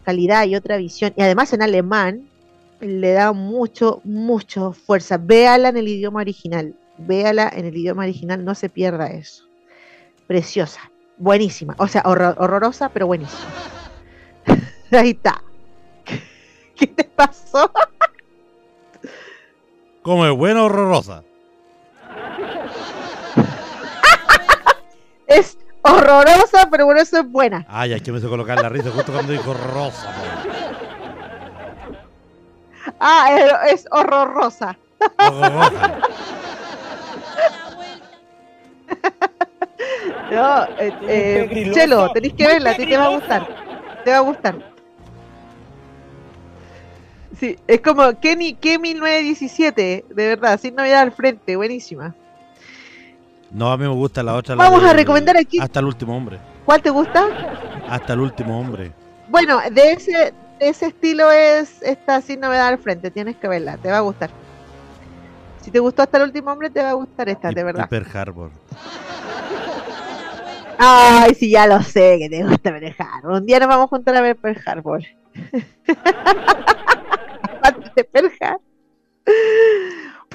[0.04, 2.28] calidad y otra visión, y además en alemán,
[2.80, 5.16] le da mucho, mucho fuerza.
[5.16, 6.74] Véala en el idioma original.
[6.98, 9.44] Véala en el idioma original, no se pierda eso.
[10.26, 10.80] Preciosa,
[11.18, 11.74] buenísima.
[11.78, 13.50] O sea, horrorosa, pero buenísima.
[14.92, 15.42] Ahí está.
[16.76, 17.70] ¿Qué te pasó?
[20.02, 21.22] Como es buena horrorosa.
[25.26, 27.64] es horrorosa, pero bueno, eso es buena.
[27.68, 30.12] Ay, que me hizo colocar la risa justo cuando dijo rosa.
[33.00, 34.76] Ah, es horrorosa.
[35.18, 36.00] Horrorosa.
[40.34, 43.48] No, eh, eh, Chelo, tenéis que verla, a ti te va a gustar.
[44.04, 44.74] Te va a gustar.
[47.38, 50.04] Sí, es como Kenny, ¿qué 1917?
[50.08, 52.14] De verdad, sin novedad al frente, buenísima.
[53.50, 54.54] No, a mí me gusta la otra.
[54.54, 55.58] Vamos a recomendar aquí.
[55.60, 56.38] Hasta el último hombre.
[56.64, 57.26] ¿Cuál te gusta?
[57.88, 58.92] Hasta el último hombre.
[59.28, 63.90] Bueno, de ese, ese estilo es esta sin novedad al frente, tienes que verla, te
[63.90, 64.30] va a gustar.
[65.60, 67.88] Si te gustó hasta el último hombre, te va a gustar esta, de verdad.
[67.88, 68.50] Pearl Harbor.
[70.78, 72.94] Ay, sí, ya lo sé que te gusta Pearl.
[73.24, 75.02] Un día nos vamos a juntar a ver Pearl Harbor.
[77.96, 78.30] de Pearl.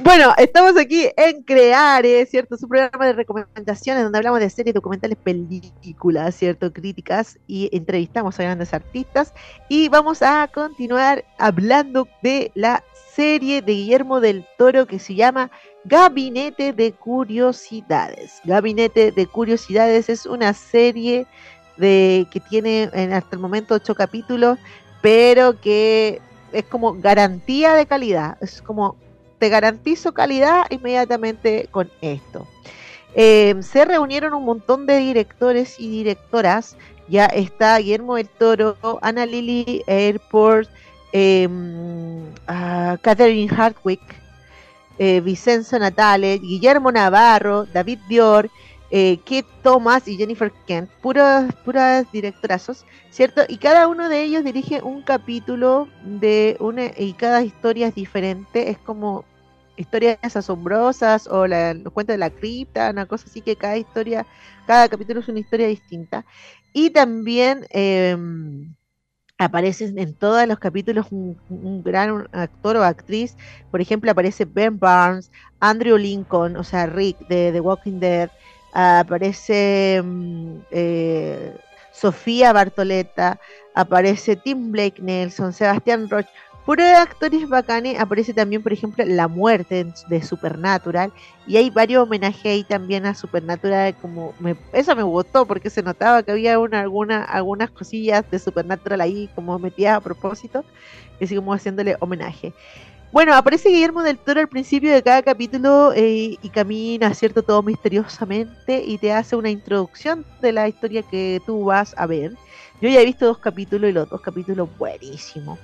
[0.02, 2.56] Bueno, estamos aquí en Creare, ¿cierto?
[2.56, 6.72] Su programa de recomendaciones donde hablamos de series, documentales, películas, ¿cierto?
[6.72, 9.34] Críticas y entrevistamos a grandes artistas.
[9.68, 12.82] Y vamos a continuar hablando de la
[13.14, 15.52] serie de Guillermo del Toro que se llama
[15.86, 18.42] Gabinete de Curiosidades.
[18.44, 21.26] Gabinete de Curiosidades es una serie
[21.78, 24.60] de que tiene hasta el momento ocho capítulos,
[25.02, 28.38] pero que es como garantía de calidad.
[28.42, 28.98] Es como
[29.40, 32.46] te garantizo calidad inmediatamente con esto.
[33.16, 36.76] Eh, se reunieron un montón de directores y directoras.
[37.08, 40.70] Ya está Guillermo del Toro, Ana Lily Airport,
[41.12, 42.26] em,
[43.02, 44.02] Catherine Hartwick,
[45.00, 48.50] eh, Vicenzo Natale, Guillermo Navarro, David Dior,
[48.92, 53.44] eh, Kate Thomas y Jennifer Kent, puras, puras directorazos, ¿cierto?
[53.48, 58.70] Y cada uno de ellos dirige un capítulo de una, y cada historia es diferente,
[58.70, 59.26] es como
[59.78, 64.28] historias asombrosas o la, los cuentos de la cripta, una cosa así que cada historia,
[64.68, 66.26] cada capítulo es una historia distinta.
[66.74, 68.18] Y también eh,
[69.40, 73.36] aparecen en todos los capítulos un, gran actor o actriz.
[73.72, 78.30] Por ejemplo, aparece Ben Barnes, Andrew Lincoln, o sea, Rick de The Walking Dead.
[78.74, 81.58] aparece mm, eh,
[81.94, 83.40] Sofía Bartoleta,
[83.74, 86.30] aparece Tim Blake Nelson, Sebastián Roche
[86.68, 91.12] De actores bacanes aparece también, por ejemplo, La Muerte de Supernatural.
[91.48, 93.96] Y hay varios homenajes ahí también a Supernatural.
[93.96, 94.34] Como
[94.72, 99.30] eso me gustó porque se notaba que había una, alguna, algunas cosillas de Supernatural ahí
[99.34, 100.64] como metidas a propósito.
[101.20, 102.54] Así como haciéndole homenaje.
[103.12, 107.42] Bueno, aparece Guillermo del Toro al principio de cada capítulo eh, y camina, ¿cierto?
[107.42, 112.34] Todo misteriosamente y te hace una introducción de la historia que tú vas a ver.
[112.80, 115.58] Yo ya he visto dos capítulos y los dos capítulos buenísimos.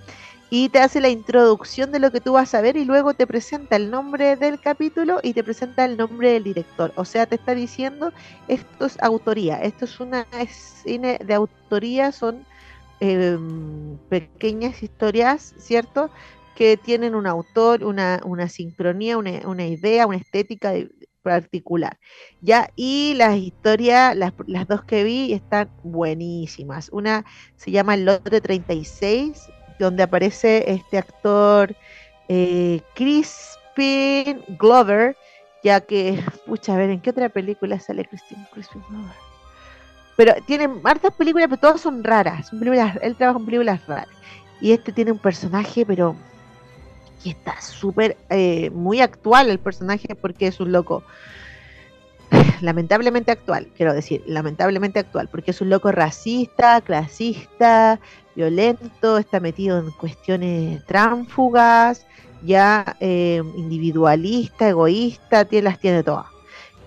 [0.57, 3.27] Y te hace la introducción de lo que tú vas a ver y luego te
[3.27, 6.93] presenta el nombre del capítulo y te presenta el nombre del director.
[6.95, 8.13] O sea, te está diciendo,
[8.47, 12.45] esto es autoría, esto es una cine de autoría, son
[13.01, 16.09] em, pequeñas historias, ¿cierto?
[16.55, 20.71] que tienen un autor, una, una sincronía, una, una, idea, una estética
[21.21, 21.99] particular.
[22.39, 26.87] Ya, y las historias, las, las, dos que vi están buenísimas.
[26.93, 27.25] Una
[27.57, 31.75] se llama El Lote 36, donde aparece este actor
[32.27, 35.15] eh, Crispin Glover,
[35.63, 39.15] ya que, pucha, a ver, ¿en qué otra película sale Crispin, Glover?
[40.15, 42.49] Pero tiene hartas películas, pero todas son raras.
[42.51, 44.07] Películas, él trabaja en películas raras.
[44.61, 46.15] Y este tiene un personaje, pero
[47.25, 51.03] y está súper, eh, muy actual el personaje porque es un loco,
[52.61, 57.99] lamentablemente actual, quiero decir, lamentablemente actual, porque es un loco racista, clasista,
[58.35, 62.05] violento, está metido en cuestiones tránfugas,
[62.43, 66.27] ya eh, individualista, egoísta, tiene, las tiene todas.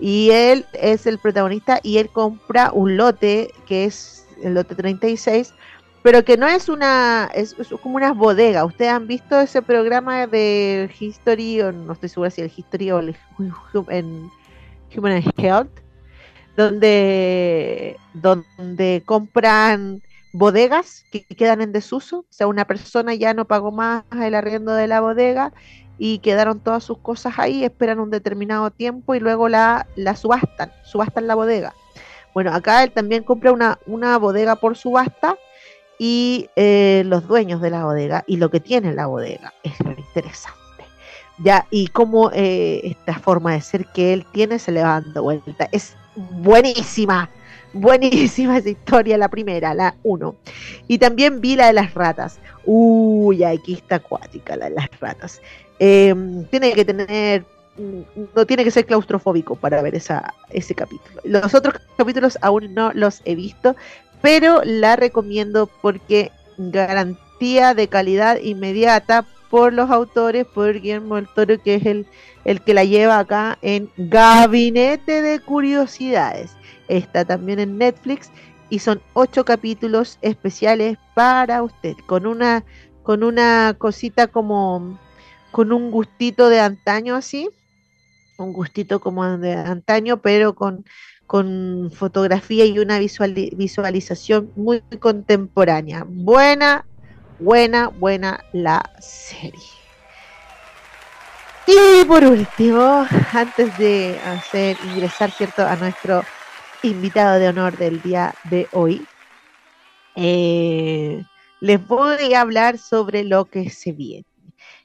[0.00, 5.52] Y él es el protagonista y él compra un lote que es el lote 36
[6.02, 8.64] pero que no es una, es, como unas bodegas.
[8.64, 13.00] ¿Ustedes han visto ese programa de History, o no estoy segura si el History o
[13.00, 13.16] el
[13.88, 14.30] en
[14.96, 15.70] Human Health,
[16.56, 22.20] donde, donde compran bodegas que quedan en desuso?
[22.20, 25.52] O sea, una persona ya no pagó más el arriendo de la bodega
[25.98, 30.72] y quedaron todas sus cosas ahí, esperan un determinado tiempo y luego la, la subastan,
[30.84, 31.74] subastan la bodega.
[32.34, 35.36] Bueno, acá él también compra una, una bodega por subasta
[35.98, 39.90] y eh, los dueños de la bodega y lo que tiene la bodega es lo
[39.90, 40.57] interesante.
[41.42, 45.22] Ya, y cómo eh, esta forma de ser que él tiene se le va dando
[45.22, 45.68] vuelta.
[45.70, 47.30] Es buenísima,
[47.72, 50.36] buenísima esa historia, la primera, la uno.
[50.88, 52.40] Y también vi la de las ratas.
[52.64, 55.40] Uy, aquí está acuática la de las ratas.
[55.78, 57.44] Em, tiene que tener
[58.34, 61.20] no tiene que ser claustrofóbico para ver esa, ese capítulo.
[61.24, 63.76] Los otros capítulos aún no los he visto,
[64.20, 71.62] pero la recomiendo porque garantía de calidad inmediata por los autores, por Guillermo del Toro,
[71.62, 72.06] que es el,
[72.44, 76.52] el que la lleva acá en Gabinete de Curiosidades.
[76.88, 78.30] Está también en Netflix
[78.70, 82.64] y son ocho capítulos especiales para usted, con una,
[83.02, 84.98] con una cosita como,
[85.50, 87.48] con un gustito de antaño así,
[88.36, 90.84] un gustito como de antaño, pero con
[91.28, 96.06] con fotografía y una visualización muy contemporánea.
[96.08, 96.86] Buena,
[97.38, 99.78] buena, buena la serie.
[101.66, 106.24] Y por último, antes de hacer ingresar cierto a nuestro
[106.82, 109.06] invitado de honor del día de hoy,
[110.16, 111.22] eh,
[111.60, 114.24] les voy a hablar sobre lo que se viene.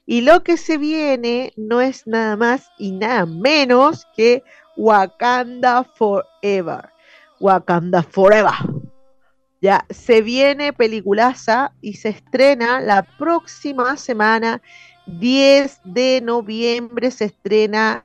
[0.06, 4.42] Y lo que se viene no es nada más y nada menos que
[4.76, 6.90] Wakanda Forever.
[7.40, 8.52] Wakanda Forever.
[9.64, 14.60] Ya se viene peliculaza y se estrena la próxima semana,
[15.06, 18.04] 10 de noviembre, se estrena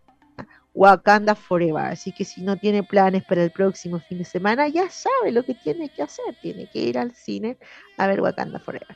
[0.74, 1.88] Wakanda Forever.
[1.88, 5.44] Así que si no tiene planes para el próximo fin de semana, ya sabe lo
[5.44, 6.34] que tiene que hacer.
[6.42, 7.58] Tiene que ir al cine
[7.98, 8.96] a ver Wakanda Forever.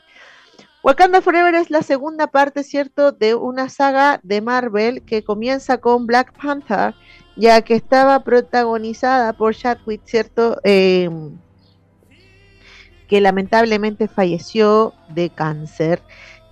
[0.83, 6.07] Wakanda Forever es la segunda parte, ¿cierto?, de una saga de Marvel que comienza con
[6.07, 6.95] Black Panther
[7.35, 10.61] ya que estaba protagonizada por Chadwick, ¿cierto?
[10.63, 11.09] Eh,
[13.13, 16.01] que lamentablemente falleció de cáncer,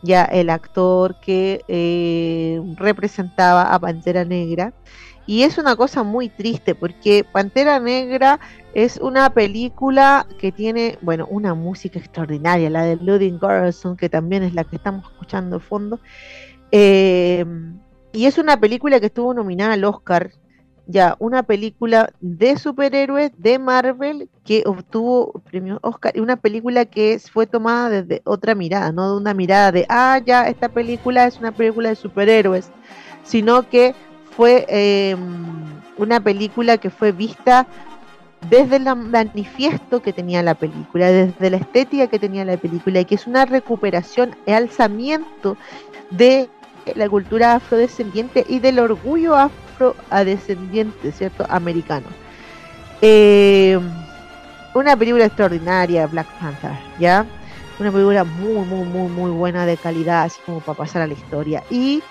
[0.04, 4.72] ya el actor que eh, representaba a Pantera Negra.
[5.26, 8.40] Y es una cosa muy triste porque Pantera Negra
[8.76, 14.44] es una película que tiene, bueno, una música extraordinaria, la de Ludwig Göransson, que también
[14.44, 16.00] es la que estamos escuchando de fondo.
[16.72, 17.44] Eh,
[18.14, 20.30] y es una película que estuvo nominada al Oscar
[20.92, 27.20] ya una película de superhéroes de Marvel que obtuvo premio Oscar y una película que
[27.20, 31.40] fue tomada desde otra mirada, no de una mirada de, ah, ya, esta película es
[31.40, 32.70] una película de superhéroes,
[33.24, 33.96] sino que
[34.36, 35.20] fue em,
[35.98, 37.68] una película que fue vista
[38.50, 43.06] desde el manifiesto que tenía la película, desde la estética que tenía la película, y
[43.06, 45.58] que es una recuperación y alzamiento
[46.10, 46.50] de
[46.96, 51.46] la cultura afrodescendiente y del orgullo afro a descendiente ¿cierto?
[51.50, 52.08] Americano.
[53.02, 53.80] Eh,
[54.74, 57.26] una película extraordinaria, Black Panther, ¿ya?
[57.82, 61.14] una película muy, muy, muy, muy buena de calidad, así como para pasar a la
[61.14, 61.64] historia.
[61.70, 62.04] Y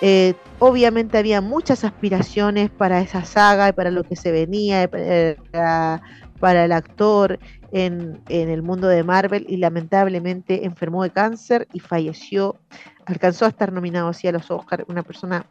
[0.00, 6.02] eh, obviamente había muchas aspiraciones para esa saga y para lo que se venía, para,
[6.40, 7.38] para el actor
[7.74, 12.56] en, el mundo de Marvel y lamentablemente enfermó de cáncer y falleció.
[13.04, 15.44] Alcanzó a estar nominado así a los Oscars, una persona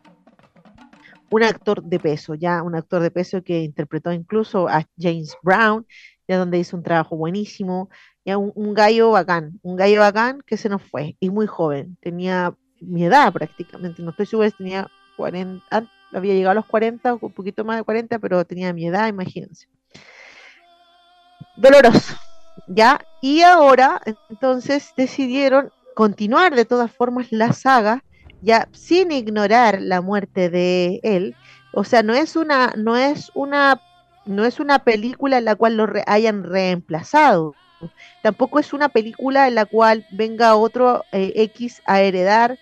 [1.30, 5.86] un actor de peso, ya un actor de peso que interpretó incluso a James Brown,
[6.28, 7.90] ya donde hizo un trabajo buenísimo,
[8.24, 12.56] ya un, gallo bacán, un gallo bacán que se nos fue y muy joven, tenía
[12.80, 15.66] mi edad prácticamente, no estoy segura si tenía 40,
[16.14, 19.08] había llegado a los 40 o un poquito más de 40, pero tenía mi edad,
[19.08, 19.68] imagínense.
[21.56, 22.16] Doloroso,
[22.68, 23.06] ¿ya?
[23.22, 28.04] Y ahora, entonces, decidieron continuar de todas formas la saga
[28.44, 31.36] ya sin ignorar la muerte de él.
[31.72, 33.82] O sea, no es una, no es una,
[34.26, 37.56] no es una película en la cual lo hayan reemplazado.
[38.22, 42.60] Tampoco es una película en la cual venga otro eh, X a heredar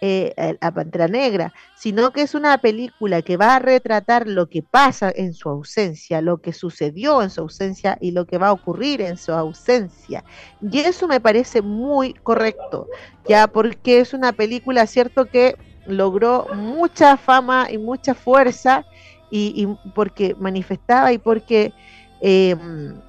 [0.00, 4.62] eh, a Pantera Negra, sino que es una película que va a retratar lo que
[4.62, 8.52] pasa en su ausencia, lo que sucedió en su ausencia y lo que va a
[8.52, 10.22] ocurrir en su ausencia.
[10.62, 12.86] Y eso me parece muy correcto,
[13.28, 18.84] ya porque es una película, cierto, que logró mucha fama y mucha fuerza
[19.32, 21.72] y, porque manifestaba y porque...
[22.20, 23.00] Em,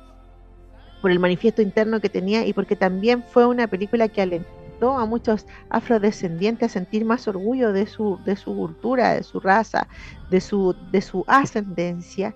[1.02, 5.06] por el manifiesto interno que tenía y porque también fue una película que alentó a
[5.06, 9.88] muchos afrodescendientes a sentir más orgullo de su, de su cultura, de su raza,
[10.30, 12.36] de su, de su ascendencia.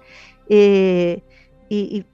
[0.49, 1.23] Eh,
[1.69, 2.05] y,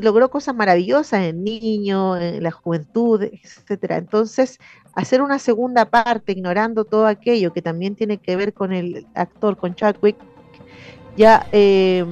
[0.00, 3.98] logró cosas maravillosas en niños, en la juventud, etcétera.
[3.98, 4.58] Entonces,
[4.94, 9.58] hacer una segunda parte ignorando todo aquello que también tiene que ver con el actor,
[9.58, 10.16] con Chadwick,
[11.18, 12.04] ya eh,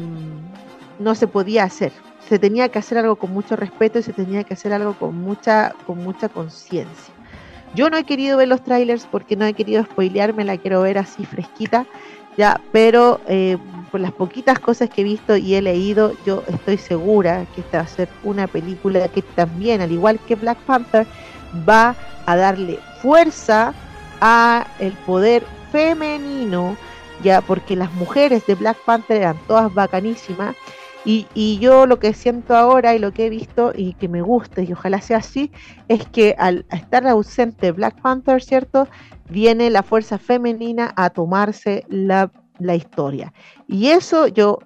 [0.99, 1.93] no se podía hacer.
[2.29, 5.17] Se tenía que hacer algo con mucho respeto y se tenía que hacer algo con
[5.17, 7.15] mucha, con mucha conciencia.
[7.75, 10.99] Yo no he querido ver los trailers porque no he querido spoilearme, la quiero ver
[10.99, 11.87] así fresquita,
[12.37, 13.59] ya, pero eh,
[13.91, 17.79] por las poquitas cosas que he visto y he leído, yo estoy segura que esta
[17.79, 21.07] va a ser una película que también, al igual que Black Panther,
[21.69, 21.95] va
[22.27, 23.75] a darle fuerza
[24.21, 26.77] a el poder femenino,
[27.23, 30.57] ya, porque las mujeres de Black Panther eran todas bacanísimas
[31.05, 34.63] y, yo lo que siento ahora y lo que he visto y que me gusta
[34.63, 35.51] y ojalá sea así,
[35.89, 38.87] es que al estar ausente Black Panther, ¿cierto?
[39.29, 42.31] Viene la fuerza femenina a tomarse la,
[42.75, 43.33] historia.
[43.67, 44.59] Y eso yo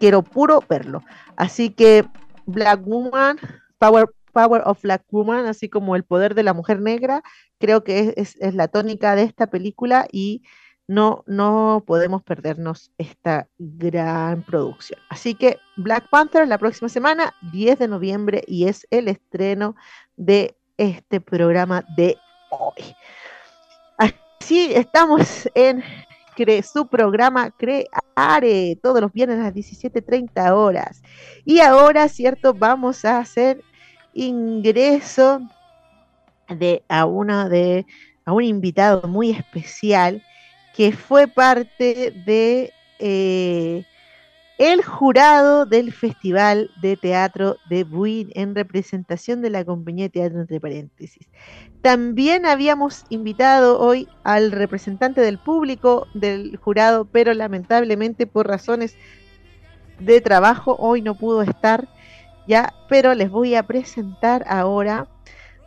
[0.00, 1.02] quiero puro verlo.
[1.36, 2.04] Así que
[2.46, 3.38] Black Woman,
[3.78, 7.22] Power, Power of Black Woman, así como el poder de la mujer negra,
[7.58, 10.42] creo que es, es la tónica de esta película y
[10.88, 15.00] no, no podemos perdernos esta gran producción.
[15.08, 19.74] Así que Black Panther la próxima semana, 10 de noviembre, y es el estreno
[20.16, 22.16] de este programa de
[22.50, 22.94] hoy.
[23.98, 25.82] Así estamos en
[26.62, 31.02] su programa Creare todos los viernes a las 17.30 horas.
[31.44, 33.62] Y ahora, cierto, vamos a hacer
[34.12, 35.40] ingreso
[36.48, 37.86] de a una de
[38.24, 40.22] a un invitado muy especial
[40.76, 43.84] que fue parte de eh,
[44.58, 50.40] el jurado del Festival de Teatro de Buin en representación de la compañía de teatro
[50.40, 51.28] entre paréntesis.
[51.82, 58.96] También habíamos invitado hoy al representante del público del jurado, pero lamentablemente por razones
[59.98, 61.88] de trabajo hoy no pudo estar
[62.46, 65.08] ya, pero les voy a presentar ahora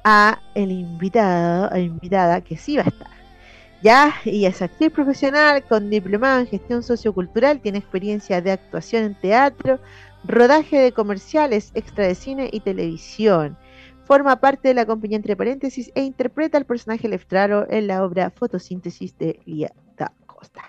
[0.03, 3.18] a el invitado, a invitada que sí va a estar.
[3.81, 9.15] Ya, y es actriz profesional con diplomado en gestión sociocultural, tiene experiencia de actuación en
[9.15, 9.79] teatro,
[10.25, 13.57] rodaje de comerciales, extra de cine y televisión.
[14.03, 18.31] Forma parte de la compañía entre paréntesis e interpreta al personaje Leftraro en la obra
[18.31, 20.63] Fotosíntesis de Lía da Costa.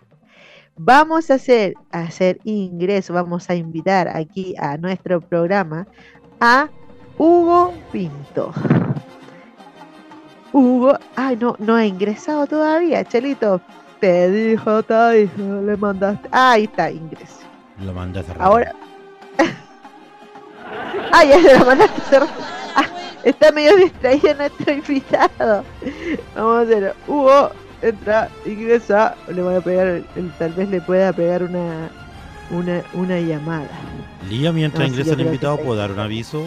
[0.77, 5.89] Vamos a hacer, a hacer ingreso, vamos a invitar aquí a nuestro programa
[6.39, 6.69] a
[7.19, 8.53] Hugo Pinto.
[10.53, 13.61] Hugo, ay, no, no ha ingresado todavía, Chelito.
[14.01, 16.29] Te dijo, te dijo, le mandaste.
[16.33, 17.41] ahí está, ingreso.
[17.85, 18.73] Lo mandaste Ahora.
[21.13, 22.29] ay, ya se lo mandaste cerrar.
[22.75, 22.85] Ah,
[23.25, 25.65] está medio distraído nuestro invitado.
[26.35, 27.51] Vamos a hacer, Hugo,
[27.83, 29.15] entra, ingresa.
[29.29, 30.03] Le voy a pegar,
[30.39, 31.91] tal vez le pueda pegar una,
[32.51, 33.69] una, una llamada.
[34.29, 36.45] Lía, mientras ingresa el invitado, ¿puedo dar un aviso?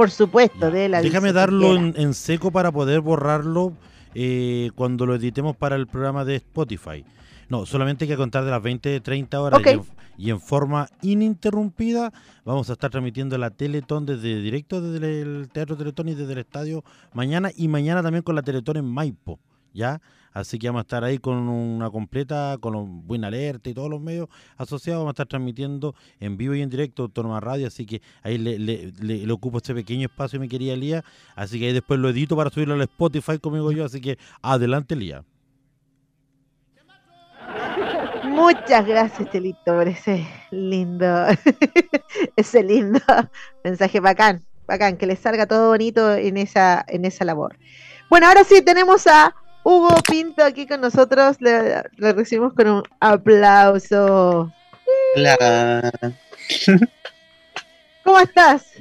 [0.00, 3.74] Por supuesto, de la Déjame darlo en, seco para poder borrarlo
[4.14, 7.04] eh, cuando lo editemos para el programa de Spotify.
[7.50, 9.60] No, solamente hay que contar de las 20, 30 horas
[10.16, 12.14] y, en, forma ininterrumpida
[12.46, 16.38] vamos a estar transmitiendo la Teletón desde directo desde el Teatro Teletón y desde el
[16.38, 16.82] estadio
[17.12, 19.38] mañana y mañana también con la Teletón en Maipo,
[19.74, 20.00] ¿ya?
[20.32, 23.90] Así que vamos a estar ahí con una completa, con un buen alerta y todos
[23.90, 25.00] los medios asociados.
[25.00, 27.66] Vamos a estar transmitiendo en vivo y en directo Autónoma Radio.
[27.66, 31.04] Así que ahí le, ocupo este pequeño espacio, mi querida Lía.
[31.34, 33.84] Así que ahí después lo edito para subirlo al Spotify conmigo yo.
[33.84, 35.24] Así que adelante, Lía.
[38.24, 41.26] Muchas gracias, Chelito, por ese lindo,
[42.36, 43.00] ese lindo
[43.64, 47.58] mensaje bacán, bacán, que le salga todo bonito en esa, en esa labor.
[48.08, 51.36] Bueno, ahora sí tenemos a Hugo Pinto aquí con nosotros.
[51.40, 54.52] Le, recibimos con un aplauso.
[55.16, 55.92] Hola.
[58.04, 58.72] ¿Cómo estás?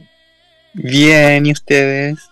[0.73, 2.29] Bien, ¿y ustedes?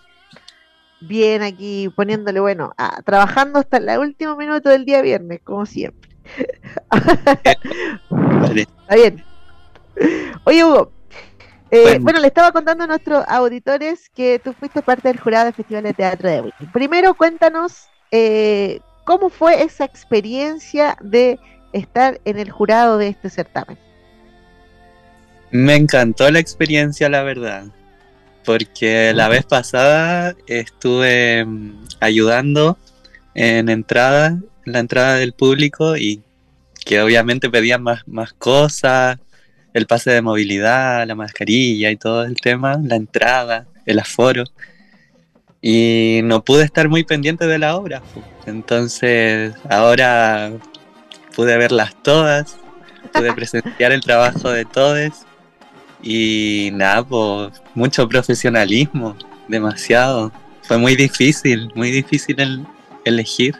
[1.00, 2.74] Bien, aquí poniéndole, bueno,
[3.04, 6.10] trabajando hasta el último minuto del día viernes, como siempre.
[8.10, 9.24] Está bien.
[10.44, 10.92] Oye, Hugo,
[11.70, 12.20] eh, bueno.
[12.20, 15.94] le estaba contando a nuestros auditores que tú fuiste parte del jurado del Festival de
[15.94, 16.66] Teatro de Wiki.
[16.72, 21.38] Primero, cuéntanos eh, ¿cómo fue esa experiencia de
[21.72, 23.78] estar en el jurado de este certamen?
[25.50, 27.64] Me encantó la experiencia, la verdad,
[28.44, 32.78] porque la vez pasada estuve mm, ayudando
[33.34, 36.22] en entrada, en la entrada del público y
[36.84, 39.18] que obviamente pedían más, más cosas,
[39.74, 44.44] el pase de movilidad, la mascarilla y todo el tema, la entrada, el aforo
[45.60, 48.02] y no pude estar muy pendiente de la obra.
[48.46, 50.52] Entonces ahora
[51.34, 52.56] pude verlas todas,
[53.12, 55.12] pude presenciar el trabajo de todos
[56.02, 59.16] y nada, pues mucho profesionalismo,
[59.48, 60.32] demasiado.
[60.62, 62.66] Fue muy difícil, muy difícil el
[63.04, 63.56] elegir.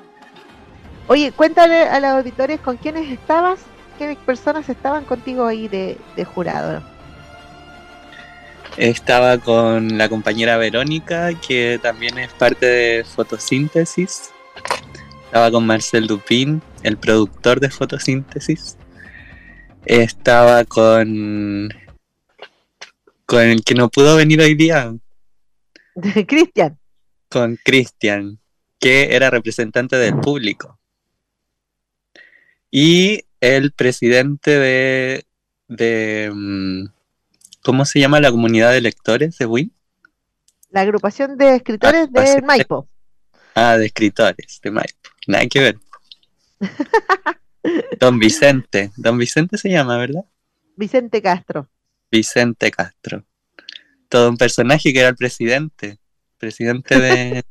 [1.09, 3.61] Oye, cuéntale a los auditores con quiénes estabas,
[3.99, 6.83] qué personas estaban contigo ahí de, de jurado.
[8.79, 14.31] Estaba con la compañera Verónica, que también es parte de Fotosíntesis.
[15.25, 18.79] Estaba con Marcel Dupin, el productor de Fotosíntesis.
[19.85, 21.71] Estaba con.
[23.27, 24.95] con el que no pudo venir hoy día.
[26.29, 26.79] Cristian.
[27.29, 28.39] Con Cristian,
[28.79, 30.79] que era representante del público.
[32.71, 35.25] Y el presidente de.
[35.67, 36.98] de mm,
[37.69, 39.71] ¿Cómo se llama la comunidad de lectores de Win?
[40.71, 42.89] La agrupación de escritores ah, de Maipo.
[43.55, 45.11] Ah, de escritores de Maipo.
[45.27, 45.79] Nada que ver.
[48.01, 48.91] Don Vicente.
[48.97, 50.25] Don Vicente se llama, ¿verdad?
[50.77, 51.69] Vicente Castro.
[52.11, 53.27] Vicente Castro.
[54.09, 55.99] Todo un personaje que era el presidente.
[56.39, 57.45] Presidente de,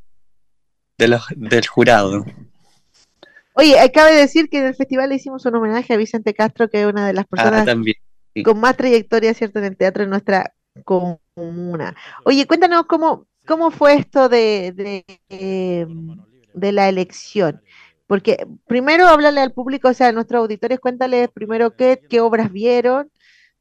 [1.36, 2.26] del jurado.
[3.54, 6.82] Oye, cabe decir que en el festival le hicimos un homenaje a Vicente Castro, que
[6.82, 7.68] es una de las ah, personas
[8.38, 11.96] también con más trayectoria, ¿cierto?, en el teatro de nuestra comuna.
[12.24, 16.18] Oye, cuéntanos cómo, cómo fue esto de, de, em,
[16.54, 17.62] la elección.
[18.06, 22.52] Porque primero háblale al público, o sea, a nuestros auditores, cuéntales primero qué, qué obras
[22.52, 23.12] vieron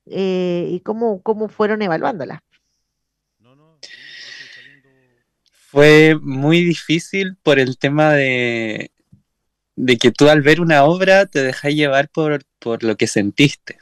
[0.07, 2.41] eh, y cómo, cómo fueron evaluándolas.
[5.51, 8.93] Fue muy difícil por el tema de,
[9.75, 13.79] de que tú al ver una obra te dejas llevar por, por lo que sentiste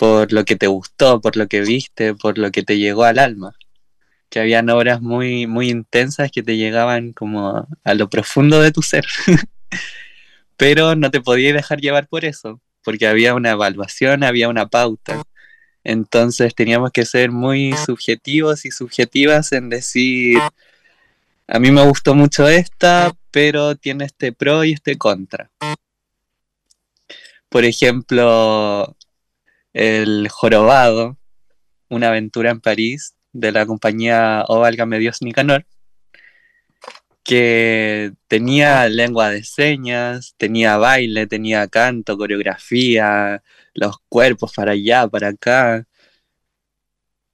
[0.00, 3.18] por lo que te gustó, por lo que viste, por lo que te llegó al
[3.18, 3.54] alma.
[4.30, 8.80] Que habían obras muy, muy intensas que te llegaban como a lo profundo de tu
[8.80, 9.04] ser.
[10.56, 15.22] Pero no te podías dejar llevar por eso, porque había una evaluación, había una pauta.
[15.84, 20.38] Entonces teníamos que ser muy subjetivos y subjetivas en decir,
[21.46, 25.50] a mí me gustó mucho esta, pero tiene este pro y este contra.
[27.50, 28.96] Por ejemplo,
[29.72, 31.18] el Jorobado,
[31.88, 35.66] una aventura en París de la compañía O Válgame Dios Nicanor,
[37.22, 43.42] que tenía lengua de señas, tenía baile, tenía canto, coreografía,
[43.74, 45.86] los cuerpos para allá, para acá.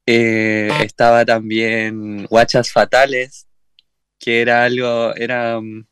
[0.07, 3.49] Eh, estaba también Guachas Fatales,
[4.18, 5.87] que era algo, era mm,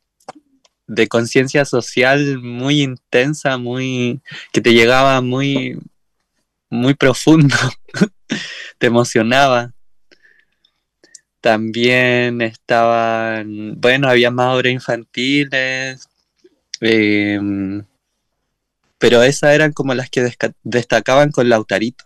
[0.86, 4.20] de conciencia social muy intensa, muy
[4.53, 5.78] que te llegaba muy
[6.75, 7.57] muy profundo,
[8.79, 9.72] te emocionaba.
[11.41, 16.09] También estaban, bueno, había más obras infantiles,
[16.81, 17.85] em,
[18.99, 20.31] pero esas eran como las que
[20.62, 22.05] destacaban con Lautarito.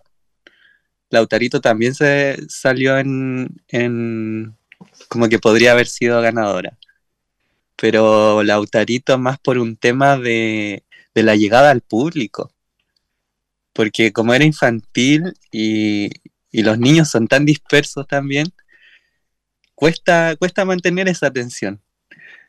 [1.11, 4.57] Lautarito también se salió en, en,
[5.09, 6.77] como que podría haber sido ganadora.
[7.77, 12.53] Pero Lautarito más por un tema de, de la llegada al público.
[13.79, 16.11] Porque como era infantil y,
[16.51, 18.49] los niños son tan dispersos también,
[19.77, 21.81] cuesta, cuesta mantener esa atención.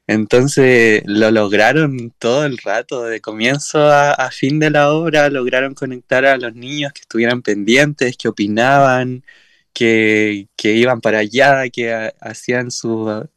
[0.07, 6.25] Entonces lo lograron todo el rato, de comienzo a, fin de la obra, lograron conectar
[6.25, 9.23] a los niños que estuvieran pendientes, que opinaban,
[9.71, 13.29] que, que iban para allá, que hacían su...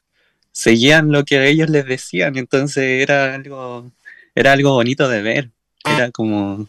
[0.52, 3.92] seguían lo que ellos les decían, entonces era algo,
[4.34, 5.50] era algo bonito de ver,
[5.84, 6.68] era como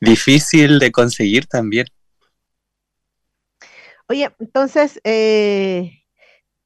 [0.00, 1.86] difícil de conseguir también.
[4.08, 6.02] Oye, entonces, eh,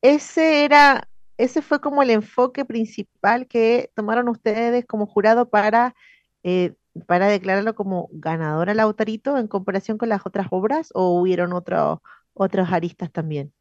[0.00, 5.94] ese era, ese fue como el enfoque principal que tomaron ustedes como jurado para,
[6.42, 6.72] eh,
[7.06, 11.98] para declararlo como ganador al Lautarito en comparación con las otras obras, o hubieron otros
[12.34, 13.52] otras aristas también.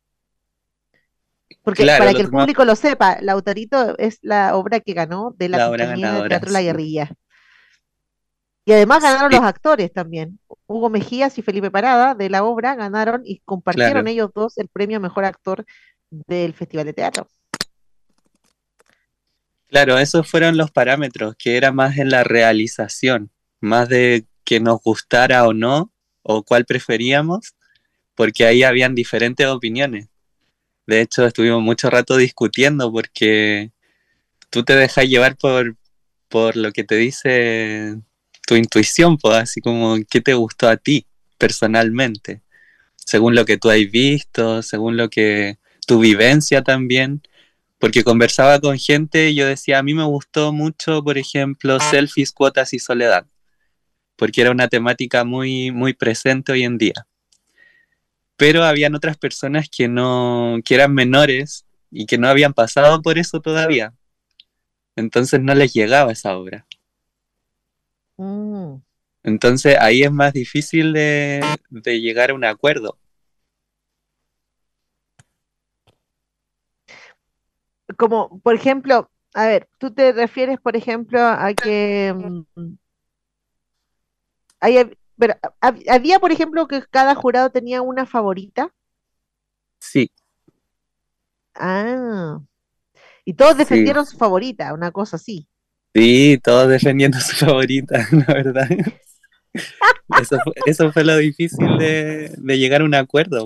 [1.62, 5.68] Porque para que el público lo sepa, Lautarito es la obra que ganó de la,
[5.68, 7.12] compañía de Teatro La Guerrilla.
[8.66, 10.40] Y además ganaron los actores también.
[10.68, 15.00] Hugo Mejías y Felipe Parada de la obra ganaron y compartieron ellos dos el premio
[15.00, 15.66] Mejor Actor
[16.10, 17.28] del Festival de Teatro.
[19.68, 24.80] Claro, esos fueron los parámetros, que era más en la realización, más de que nos
[24.82, 25.92] gustara o no,
[26.22, 27.56] o cuál preferíamos,
[28.16, 30.08] porque ahí habían diferentes opiniones.
[30.86, 33.72] De hecho, estuvimos mucho rato discutiendo porque
[34.50, 35.76] tú te dejas llevar por,
[36.30, 37.98] por lo que te dice
[38.46, 41.06] tu intuición, pues así como qué te gustó a ti
[41.38, 42.42] personalmente,
[42.96, 47.22] según lo que tú has visto, según lo que tu vivencia también,
[47.80, 52.32] porque conversaba con gente y yo decía, a mí me gustó mucho, por ejemplo, selfies,
[52.32, 53.26] cuotas y soledad,
[54.16, 57.08] porque era una temática muy, muy presente hoy en día.
[58.38, 63.18] Pero habían otras personas que no, que eran menores y que no habían pasado por
[63.18, 63.94] eso todavía.
[64.96, 66.66] Entonces no les llegaba esa obra.
[68.24, 68.82] Mm.
[69.24, 72.98] Entonces ahí es más difícil de, de llegar a un acuerdo.
[77.98, 82.76] como, por ejemplo, a ver, tú te refieres, por ejemplo, a que mm,
[85.18, 85.36] pero,
[85.88, 88.74] había, por ejemplo, que cada jurado tenía una favorita.
[89.80, 90.12] Sí.
[91.56, 92.40] Ah.
[93.26, 95.48] Y todos defendieron su favorita, una cosa así.
[95.94, 98.68] Sí, todos defendiendo su favorita, la verdad.
[100.20, 103.46] eso, fue, eso fue lo difícil de, de llegar a un acuerdo.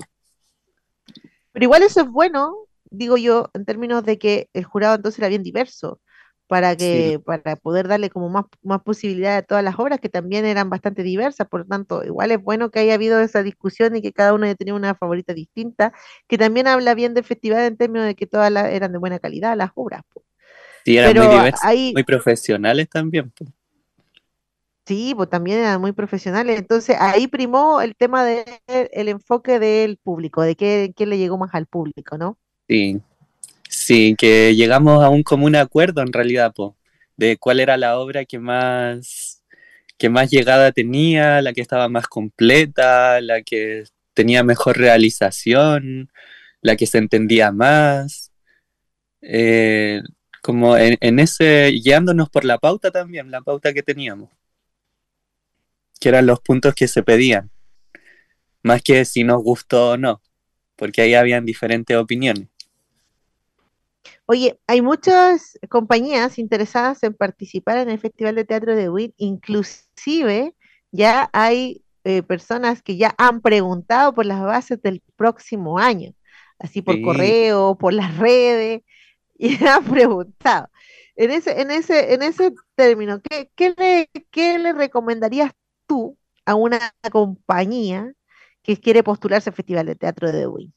[1.51, 2.55] Pero igual eso es bueno,
[2.89, 5.99] digo yo, en términos de que el jurado entonces era bien diverso,
[6.47, 10.45] para que, para poder darle como más, más posibilidad a todas las obras que también
[10.45, 14.01] eran bastante diversas, por lo tanto, igual es bueno que haya habido esa discusión y
[14.01, 15.93] que cada uno haya tenido una favorita distinta,
[16.27, 19.57] que también habla bien del festival en términos de que todas eran de buena calidad
[19.57, 20.03] las obras.
[20.87, 23.33] Sí, eran muy diversas, muy profesionales también.
[24.85, 26.57] Sí, pues también eran muy profesionales.
[26.57, 31.53] Entonces ahí primó el tema del enfoque del público, de qué, qué le llegó más
[31.53, 32.37] al público, ¿no?
[32.69, 33.01] Sí,
[33.67, 36.77] sí, que llegamos a un común acuerdo en realidad, po,
[37.17, 39.43] de cuál era la obra que más,
[39.97, 43.83] que más llegada tenía, la que estaba más completa, la que
[44.13, 46.09] tenía mejor realización,
[46.61, 48.31] la que se entendía más.
[49.21, 50.01] Eh,
[50.41, 54.29] como en, en, ese, guiándonos por la pauta también, la pauta que teníamos,
[55.99, 57.51] que eran los puntos que se pedían,
[58.63, 60.21] más que si nos gustó o no,
[60.75, 62.47] porque ahí habían diferentes opiniones.
[64.25, 70.53] Oye, hay muchas compañías interesadas en participar en el Festival de Teatro de WIT, inclusive
[70.91, 76.13] ya hay eh, personas que ya han preguntado por las bases del próximo año,
[76.59, 78.81] así por correo, por las redes,
[79.39, 80.69] y han preguntado.
[81.15, 85.51] En ese, en ese, en ese término, ¿qué, qué, le, ¿qué le recomendarías
[85.87, 88.13] tú a una compañía
[88.61, 90.71] que quiere postularse al Festival de Teatro de WIT?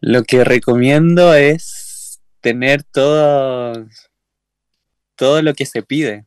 [0.00, 3.86] Lo que recomiendo es tener todo,
[5.16, 6.26] todo lo que se pide,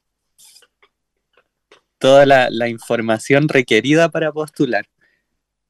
[1.98, 4.86] toda la, información requerida para postular.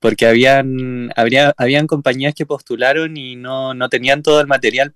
[0.01, 4.93] Porque habían, habría, habían compañías que postularon y no, no tenían todo el material.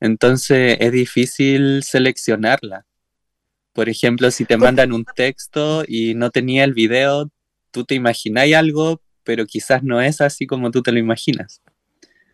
[0.00, 2.86] Entonces es difícil seleccionarla.
[3.74, 7.30] Por ejemplo, si te mandan un texto y no tenía el video,
[7.70, 11.60] tú te imagináis algo, pero quizás no es así como tú te lo imaginas.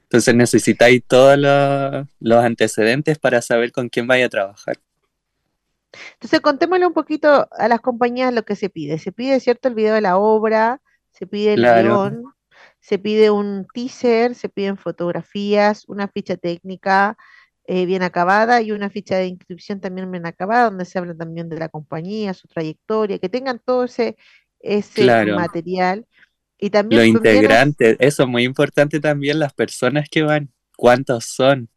[0.08, 4.78] Entonces necesitáis todos los, antecedentes para saber con quién vaya a trabajar.
[6.14, 8.98] Entonces contémosle un poquito a las compañías lo que se pide.
[8.98, 9.68] Se pide, ¿cierto?
[9.68, 10.80] El video de la obra,
[11.18, 12.22] se pide el guion,
[12.78, 17.16] se pide un teaser, se piden fotografías, una ficha técnica,
[17.66, 21.48] eh, bien acabada y una ficha de inscripción también bien acabada, donde se habla también
[21.48, 24.16] de la compañía, su trayectoria, que tengan todo ese,
[24.60, 26.06] ese material.
[26.56, 31.68] Y también lo integrante, eso es muy importante también, las personas que van, cuántos son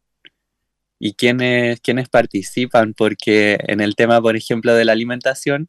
[0.98, 5.68] y quiénes, quiénes participan, porque en el tema, por ejemplo, de la alimentación,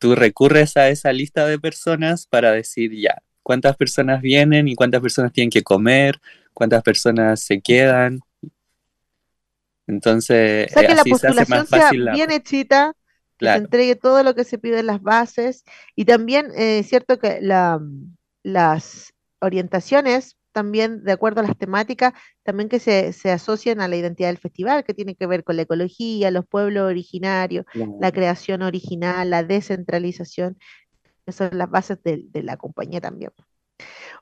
[0.00, 5.00] tú recurres a esa lista de personas para decir ya, cuántas personas vienen y cuántas
[5.00, 6.20] personas tienen que comer,
[6.54, 8.20] cuántas personas se quedan.
[9.86, 12.94] Entonces, o sea, que la postulación sea bien hechita,
[13.36, 15.64] que se entregue todo lo que se pide en las bases.
[15.94, 17.78] Y también es eh, cierto que la,
[18.42, 23.96] las orientaciones también de acuerdo a las temáticas, también que se, se, asocian a la
[23.96, 27.64] identidad del festival, que tiene que ver con la ecología, los pueblos originarios,
[28.00, 30.58] la creación original, la descentralización,
[31.26, 33.32] esas son las bases de, la compañía también.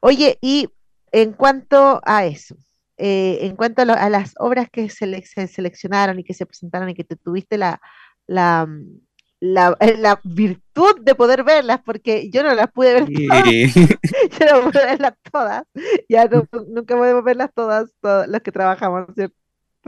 [0.01, 0.69] Oye, y
[1.11, 2.57] en cuanto a eso,
[2.97, 7.05] eh, en cuanto a, las obras que se, seleccionaron y que se presentaron y que
[7.05, 7.81] tuviste la,
[8.27, 8.69] la,
[10.11, 13.45] la, virtud de poder verlas, porque yo no las pude ver todas.
[13.75, 15.63] yo no pude verlas todas.
[16.09, 16.29] Ya
[16.69, 19.35] nunca podemos verlas todas, todas las que trabajamos, ¿cierto?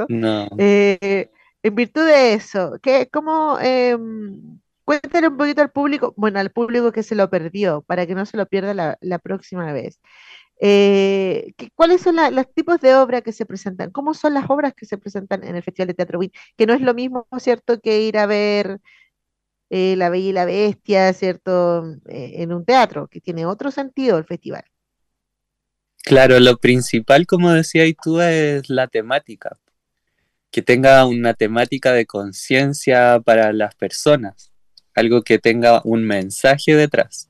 [0.09, 0.49] No.
[0.59, 1.31] Eh,
[1.63, 3.97] en virtud de eso, ¿qué, ¿cómo eh,
[4.91, 8.27] Cuéntale un poquito al público, bueno, al público que se lo perdió, para que no
[8.27, 10.01] se lo pierda la, próxima vez.
[10.61, 13.93] Eh, ¿Cuáles son los tipos de obras que se presentan?
[13.93, 16.33] ¿Cómo son las obras que se presentan en el Festival de Teatro Win?
[16.57, 18.81] Que no es lo mismo, ¿cierto?, que ir a ver
[19.71, 24.19] eh, La Bella y la Bestia, ¿cierto?, eh, en un teatro, que tiene otro sentido
[24.19, 24.65] el festival.
[26.05, 29.59] Claro, lo principal, como decía tú, es la temática.
[30.51, 34.51] Que tenga una temática de conciencia para las personas
[34.95, 37.29] algo que tenga un mensaje detrás.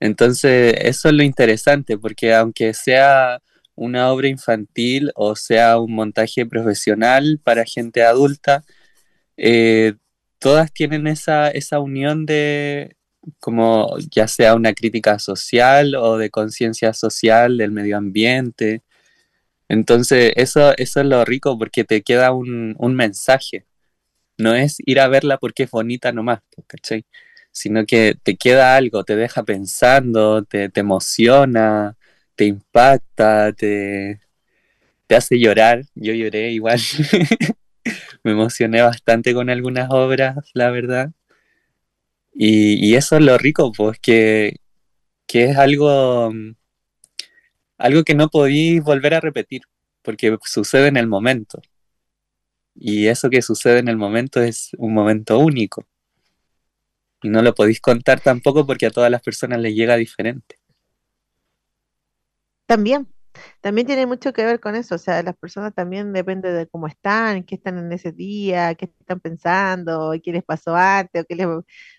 [0.00, 3.40] Entonces, eso es lo interesante, porque aunque sea
[3.74, 8.64] una obra infantil o sea un montaje profesional para gente adulta,
[9.36, 9.94] eh,
[10.42, 12.96] todas tienen esa, esa unión de,
[13.40, 18.82] como ya sea una crítica social o de conciencia social del medio ambiente.
[19.68, 23.66] Entonces, eso, eso es lo rico porque te queda un, un mensaje.
[24.38, 27.04] No es ir a verla porque es bonita nomás, ¿cachai?
[27.52, 31.96] Sino que te queda algo, te deja pensando, te, emociona,
[32.34, 34.20] te impacta, te,
[35.06, 35.84] te hace llorar.
[35.94, 36.80] Yo lloré igual.
[38.24, 41.12] Me emocioné bastante con algunas obras, la verdad.
[42.34, 44.56] Y, eso es lo rico, pues que,
[45.26, 46.32] que es algo,
[47.78, 49.62] algo que no podéis volver a repetir,
[50.02, 51.60] porque sucede en el momento.
[52.74, 55.86] Y eso que sucede en el momento es un momento único.
[57.22, 60.58] Y no lo podéis contar tampoco porque a todas las personas les llega diferente.
[62.66, 63.11] También,
[63.60, 66.86] también tiene mucho que ver con eso, o sea, las personas también depende de cómo
[66.86, 71.36] están, qué están en ese día, qué están pensando, qué les pasó antes o qué,
[71.36, 71.46] les,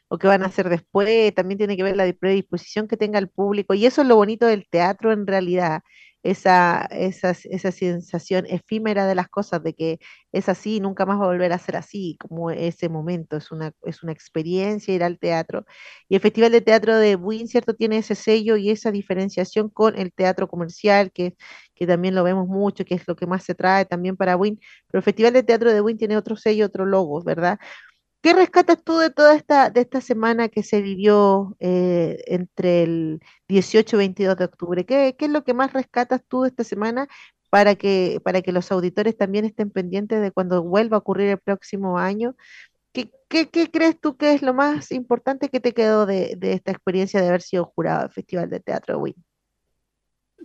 [0.07, 3.29] o qué van a hacer después, también tiene que ver la predisposición que tenga el
[3.29, 5.81] público y eso es lo bonito del teatro en realidad,
[6.23, 9.99] esa, esa, esa sensación efímera de las cosas, de que
[10.31, 13.73] es así, nunca más va a volver a ser así, como ese momento, es una,
[13.83, 15.65] es una experiencia ir al teatro.
[16.09, 17.75] Y el Festival de Teatro de Buin, ¿cierto?
[17.75, 21.35] Tiene ese sello y esa diferenciación con el teatro comercial, que,
[21.75, 24.59] que también lo vemos mucho, que es lo que más se trae también para Win,
[24.87, 27.59] pero el Festival de Teatro de Win tiene otro sello, otro logo, ¿verdad?
[28.23, 33.19] ¿Qué rescatas tú de toda esta, de esta semana que se vivió eh, entre el
[33.49, 34.85] 18 y 22 de octubre?
[34.85, 37.09] ¿Qué, es lo que más rescatas tú de esta semana
[37.49, 41.37] para que, para que los auditores también estén pendientes de cuando vuelva a ocurrir el
[41.37, 42.37] próximo año?
[42.93, 47.21] ¿Qué, crees tú que es lo más importante que te quedó de, de esta experiencia
[47.21, 49.15] de haber sido jurado del Festival de Teatro Win?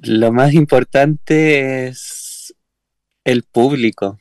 [0.02, 2.52] Lo más importante es
[3.22, 4.18] el público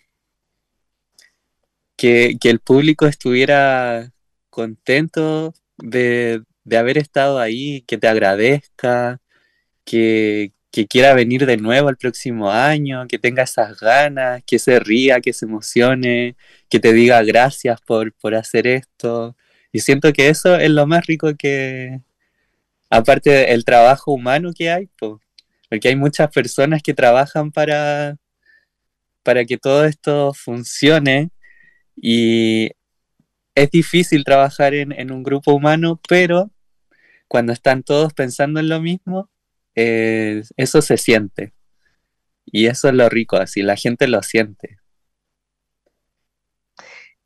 [1.97, 4.11] que, el público estuviera
[4.49, 9.19] contento de, haber estado ahí, que te agradezca,
[9.85, 10.53] que,
[10.89, 15.33] quiera venir de nuevo el próximo año, que tenga esas ganas, que se ría, que
[15.33, 16.35] se emocione,
[16.69, 19.35] que te diga gracias por, hacer esto.
[19.71, 22.01] Y siento que eso es lo más rico que,
[22.89, 28.17] aparte del trabajo humano que hay, porque hay muchas personas que trabajan para,
[29.23, 31.31] para que todo esto funcione
[31.97, 32.71] y
[33.55, 36.51] es difícil trabajar en, un grupo humano, pero
[37.27, 39.29] cuando están todos pensando en lo mismo,
[39.75, 41.53] eh, eso se siente.
[42.45, 44.77] Y eso es lo rico, así la gente lo siente.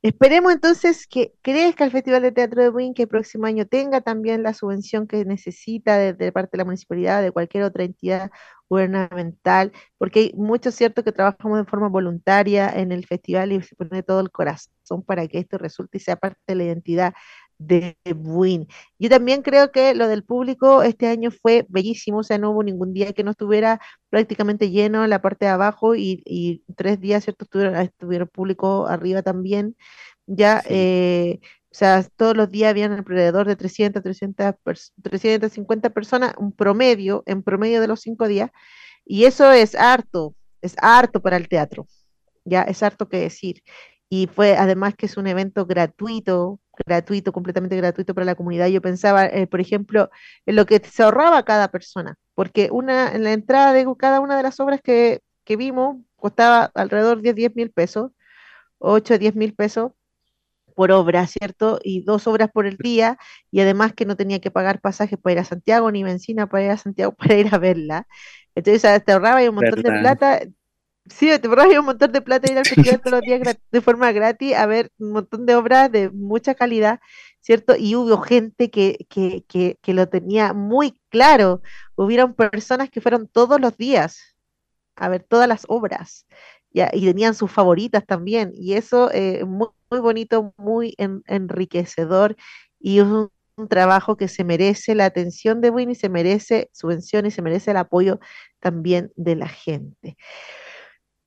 [0.02, 4.00] Esperemos entonces que crezca el Festival de Teatro de Buin, que el próximo año tenga
[4.00, 8.30] también la subvención que necesita de, parte de la municipalidad, de cualquier otra entidad
[8.72, 13.76] gubernamental, porque hay muchos cierto que trabajamos de forma voluntaria en el festival y se
[13.76, 17.14] pone todo el corazón para que esto resulte y sea parte de la identidad
[17.58, 18.66] de Buin.
[18.98, 22.62] Yo también creo que lo del público este año fue bellísimo, o sea, no hubo
[22.62, 27.24] ningún día que no estuviera prácticamente lleno en la parte de abajo y, tres días,
[27.24, 27.44] ¿cierto?
[27.44, 29.76] Estuvieron, estuvieron público arriba también.
[30.26, 31.40] Ya, eh,
[31.72, 37.42] o sea, todos los días habían alrededor de 300, 300, 350 personas, un promedio, en
[37.42, 38.50] promedio de los cinco días,
[39.06, 41.86] y eso es harto, es harto para el teatro,
[42.44, 43.62] ya, es harto que decir.
[44.10, 48.66] Y fue además que es un evento gratuito, gratuito, completamente gratuito para la comunidad.
[48.68, 50.10] Yo pensaba, eh, por ejemplo,
[50.44, 54.36] en lo que se ahorraba cada persona, porque una, en la entrada de cada una
[54.36, 58.10] de las obras que, que vimos costaba alrededor de 10 mil pesos,
[58.78, 59.92] 8 a 10 mil pesos
[60.74, 61.78] por obra, ¿cierto?
[61.82, 63.18] Y dos obras por el día,
[63.50, 66.64] y además que no tenía que pagar pasajes para ir a Santiago, ni benzina para
[66.64, 68.06] ir a Santiago para ir a verla.
[68.54, 70.40] Entonces te ahorraba un montón de plata,
[71.06, 74.12] Sí, te ahorrabas un montón de plata ir al festival todos los días de forma
[74.12, 77.00] gratis a ver un montón de obras de mucha calidad,
[77.40, 77.74] ¿cierto?
[77.76, 81.62] Y hubo gente que, que, que, que lo tenía muy claro.
[81.96, 84.36] Hubieron personas que fueron todos los días
[84.96, 86.26] a ver todas las obras
[86.70, 88.52] ya, y tenían sus favoritas también.
[88.54, 92.34] Y eso es eh, muy, muy, bonito, muy enriquecedor
[92.80, 93.30] y es un,
[93.68, 97.76] trabajo que se merece la atención de Winnie, se merece subvención y se merece el
[97.76, 98.18] apoyo
[98.58, 100.16] también de la gente.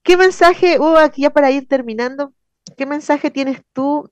[0.04, 2.34] ¿Qué mensaje, hubo aquí ya para ir terminando,
[2.76, 4.12] qué mensaje tienes tú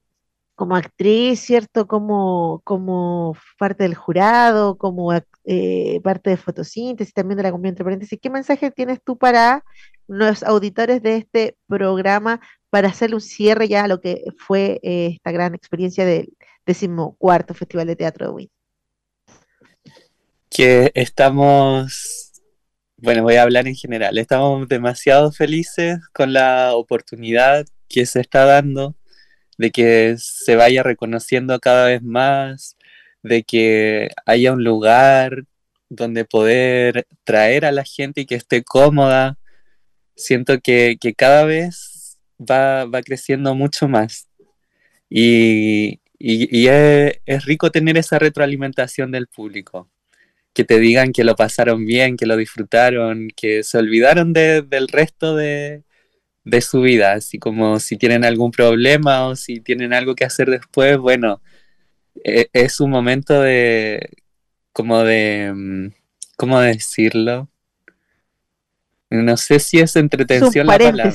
[0.55, 1.87] como actriz, ¿cierto?
[1.87, 5.11] Como, como parte del jurado, como
[5.45, 8.19] eh, parte de fotosíntesis, también de la comunidad entre paréntesis.
[8.21, 9.65] ¿Qué mensaje tienes tú para
[10.07, 12.39] los auditores de este programa
[12.73, 16.33] para hacer un cierre ya a lo que fue eh, esta gran experiencia del
[16.65, 18.49] decimocuarto Festival de Teatro de Win?
[20.49, 22.31] Que estamos
[22.97, 24.17] bueno, voy a hablar en general.
[24.17, 28.95] Estamos demasiado felices con la oportunidad que se está dando
[29.59, 32.75] de que se vaya reconociendo cada vez más,
[33.21, 35.43] de que haya un lugar
[35.89, 39.37] donde poder traer a la gente y que esté cómoda.
[40.15, 41.92] Siento que, cada vez
[42.39, 44.27] va, creciendo mucho más.
[45.09, 49.89] Y, es, es rico tener esa retroalimentación del público
[50.53, 55.35] que te digan que lo pasaron bien, que lo disfrutaron, que se olvidaron del resto
[55.35, 55.83] de,
[56.61, 60.97] su vida, así como si tienen algún problema o si tienen algo que hacer después,
[60.97, 61.41] bueno,
[62.23, 64.09] e, es un momento de,
[64.71, 65.87] como de, mm,
[66.37, 67.49] ¿cómo decirlo?
[69.09, 71.13] No sé si es entretención la palabra.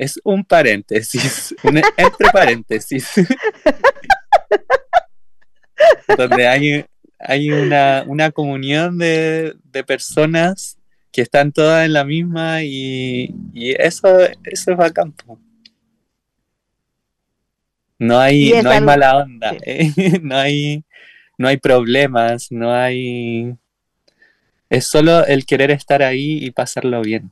[0.00, 3.12] Es un paréntesis, entre paréntesis.
[6.16, 6.86] donde hay
[7.18, 9.54] hay una, comunión de,
[9.86, 10.78] personas
[11.12, 15.14] que están todas en la misma y, eso, eso es bacán.
[17.98, 19.92] No hay, no hay mala onda, ¿eh?
[20.22, 20.82] no, hay,
[21.36, 23.54] no hay problemas, no hay...
[24.70, 27.30] Es solo el querer estar ahí y pasarlo bien.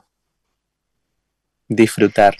[1.67, 2.37] Disfrutar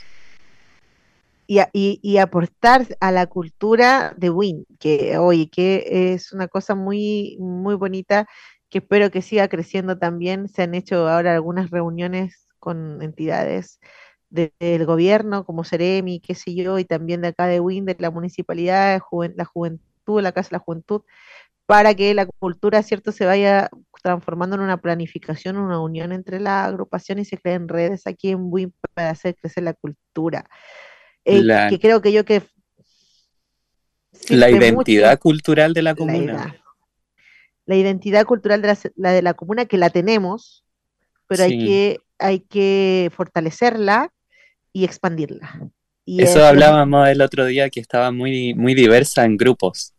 [1.49, 7.75] y, aportar a la cultura de Win, que oye, que es una cosa muy, muy
[7.75, 8.29] bonita,
[8.69, 10.49] que espero que siga creciendo también.
[10.49, 13.81] Se han hecho ahora algunas reuniones con entidades
[14.31, 18.11] del gobierno, como Ceremi, qué sé yo, y también de acá de Win, de la
[18.11, 19.01] municipalidad,
[19.37, 21.03] la juventud, la Casa de la Juventud,
[21.67, 23.71] para que la cultura, ¿cierto?, se vaya
[24.03, 28.53] transformando en una planificación, una unión entre la agrupación y se creen redes aquí en
[28.53, 30.49] WIN para hacer crecer la cultura.
[31.29, 32.43] Eh, que creo que yo que...
[34.29, 36.57] La identidad cultural de la comuna.
[37.67, 40.65] La, identidad cultural de la, de la comuna que la tenemos,
[41.27, 44.11] pero hay, que, hay que fortalecerla
[44.73, 45.71] y expandirla.
[46.05, 49.93] Y Eso hablábamos el otro día que estaba muy, muy diversa en grupos,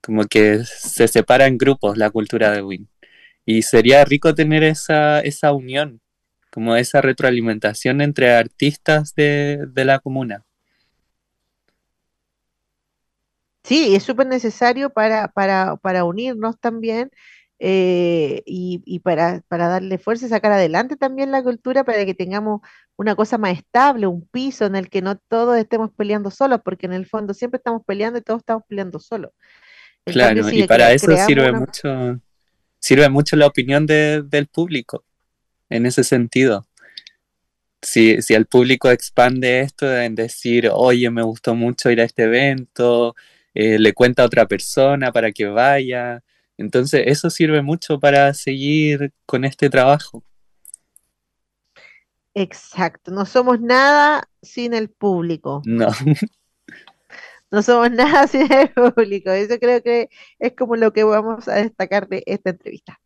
[0.00, 2.88] como que se separa en grupos la cultura de Win.
[3.44, 6.00] Y sería rico tener esa, esa unión,
[6.50, 10.44] como esa retroalimentación entre artistas de, de la comuna.
[13.64, 17.10] Sí, es súper necesario para, para, para, unirnos también
[17.58, 22.60] eh, y, para, para, darle fuerza y sacar adelante también la cultura para que tengamos
[22.96, 26.84] una cosa más estable, un piso en el que no todos estemos peleando solos, porque
[26.84, 29.30] en el fondo siempre estamos peleando y todos estamos peleando solos.
[30.04, 32.20] claro, y para eso sirve mucho,
[32.78, 35.04] sirve mucho la opinión del público
[35.70, 36.66] en ese sentido.
[37.80, 42.24] Si, si el público expande esto en decir, oye, me gustó mucho ir a este
[42.24, 43.14] evento,
[43.54, 46.22] eh, le cuenta a otra persona para que vaya.
[46.56, 50.22] Entonces eso sirve mucho para seguir con este trabajo.
[52.34, 55.62] Exacto, no somos nada sin el público.
[55.64, 55.88] No.
[57.50, 59.30] No somos nada sin el público.
[59.30, 60.08] Eso creo que
[60.40, 62.98] es como lo que vamos a destacar de esta entrevista.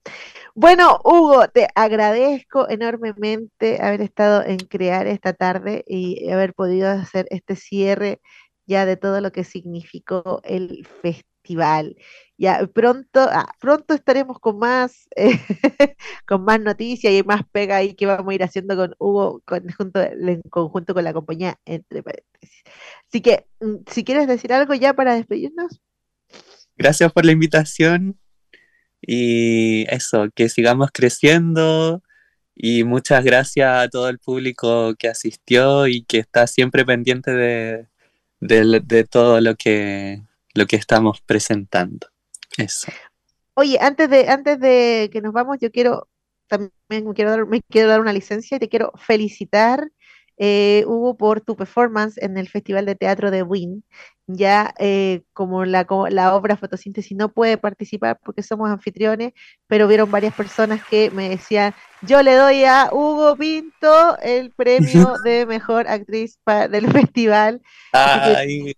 [0.55, 7.27] Bueno, Hugo, te agradezco enormemente haber estado en crear esta tarde y haber podido hacer
[7.29, 8.21] este cierre
[8.69, 11.97] ya de todo lo que significó el festival.
[12.37, 15.41] Ya pronto, ah, pronto estaremos con más, eh,
[16.27, 19.43] con más noticias y más pega ahí que vamos a ir haciendo con Hugo
[19.77, 22.63] junto, en conjunto con la compañía, entre paréntesis.
[23.09, 25.81] Así que, mm, si quieres decir algo ya para despedirnos.
[26.77, 28.19] Gracias por la invitación
[29.01, 32.03] y eso, que sigamos creciendo
[32.55, 37.87] y muchas gracias a todo el público que asistió y que está siempre pendiente de,
[38.41, 40.23] de, todo lo que,
[40.55, 42.09] lo que estamos presentando.
[42.57, 42.91] Eso.
[43.55, 46.09] Oye, antes de, antes de que nos vamos, yo quiero
[46.49, 49.91] también me quiero dar, me quiero dar una licencia y te quiero felicitar
[50.39, 53.85] eh, Hugo, por tu performance en el Festival de Teatro de Win.
[54.31, 59.33] Ya eh, como, la, la obra Fotosíntesis no puede participar porque somos anfitriones,
[59.67, 65.15] pero vieron varias personas que me decían, yo le doy a Hugo Pinto el premio
[65.25, 66.39] de mejor actriz
[66.71, 67.63] del festival.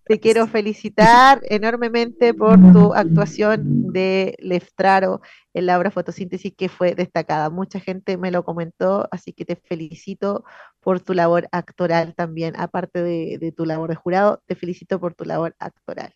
[0.06, 5.20] te quiero felicitar enormemente por tu actuación de Leftraro
[5.52, 7.50] en la obra Fotosíntesis que fue destacada.
[7.50, 10.44] Mucha gente me lo comentó, así que te felicito
[10.80, 15.24] por tu labor actoral también, aparte de, tu labor de jurado, te felicito por tu
[15.24, 16.12] labor actoral.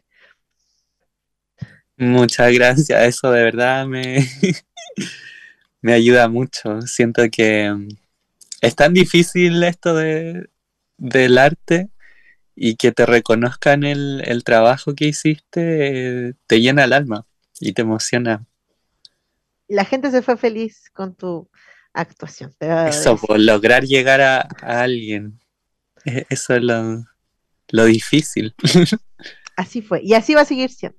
[1.96, 4.26] Muchas gracias, eso de verdad me,
[5.80, 6.82] me ayuda mucho.
[6.82, 7.88] Siento que mm,
[8.60, 10.48] es tan difícil esto de,
[10.96, 11.88] del arte
[12.56, 17.26] y que te reconozcan el, trabajo que hiciste, eh, te llena el alma
[17.60, 18.44] y te emociona
[19.68, 21.48] la gente se fue feliz con tu
[21.92, 22.54] actuación.
[22.60, 25.40] Eso, por lograr llegar a, alguien.
[26.04, 27.04] E, eso es lo,
[27.68, 28.54] difícil.
[29.56, 30.98] Así fue, y así va a seguir siendo.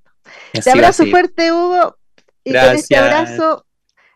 [0.54, 1.98] Te abrazo fuerte, Hugo.
[2.44, 3.66] Y con este abrazo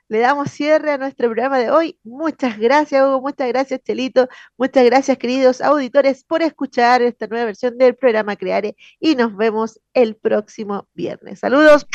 [0.08, 2.00] le damos cierre a nuestro programa de hoy.
[2.04, 3.22] Muchas gracias, Hugo.
[3.22, 4.30] Muchas gracias, Chelito.
[4.58, 8.76] Muchas gracias, queridos auditores, por escuchar esta nueva versión del programa Creare.
[9.00, 11.40] Y nos vemos el próximo viernes.
[11.40, 11.86] Saludos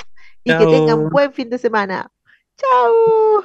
[0.45, 2.11] y que tengan un buen fin de semana.
[2.57, 3.45] ¡Chao!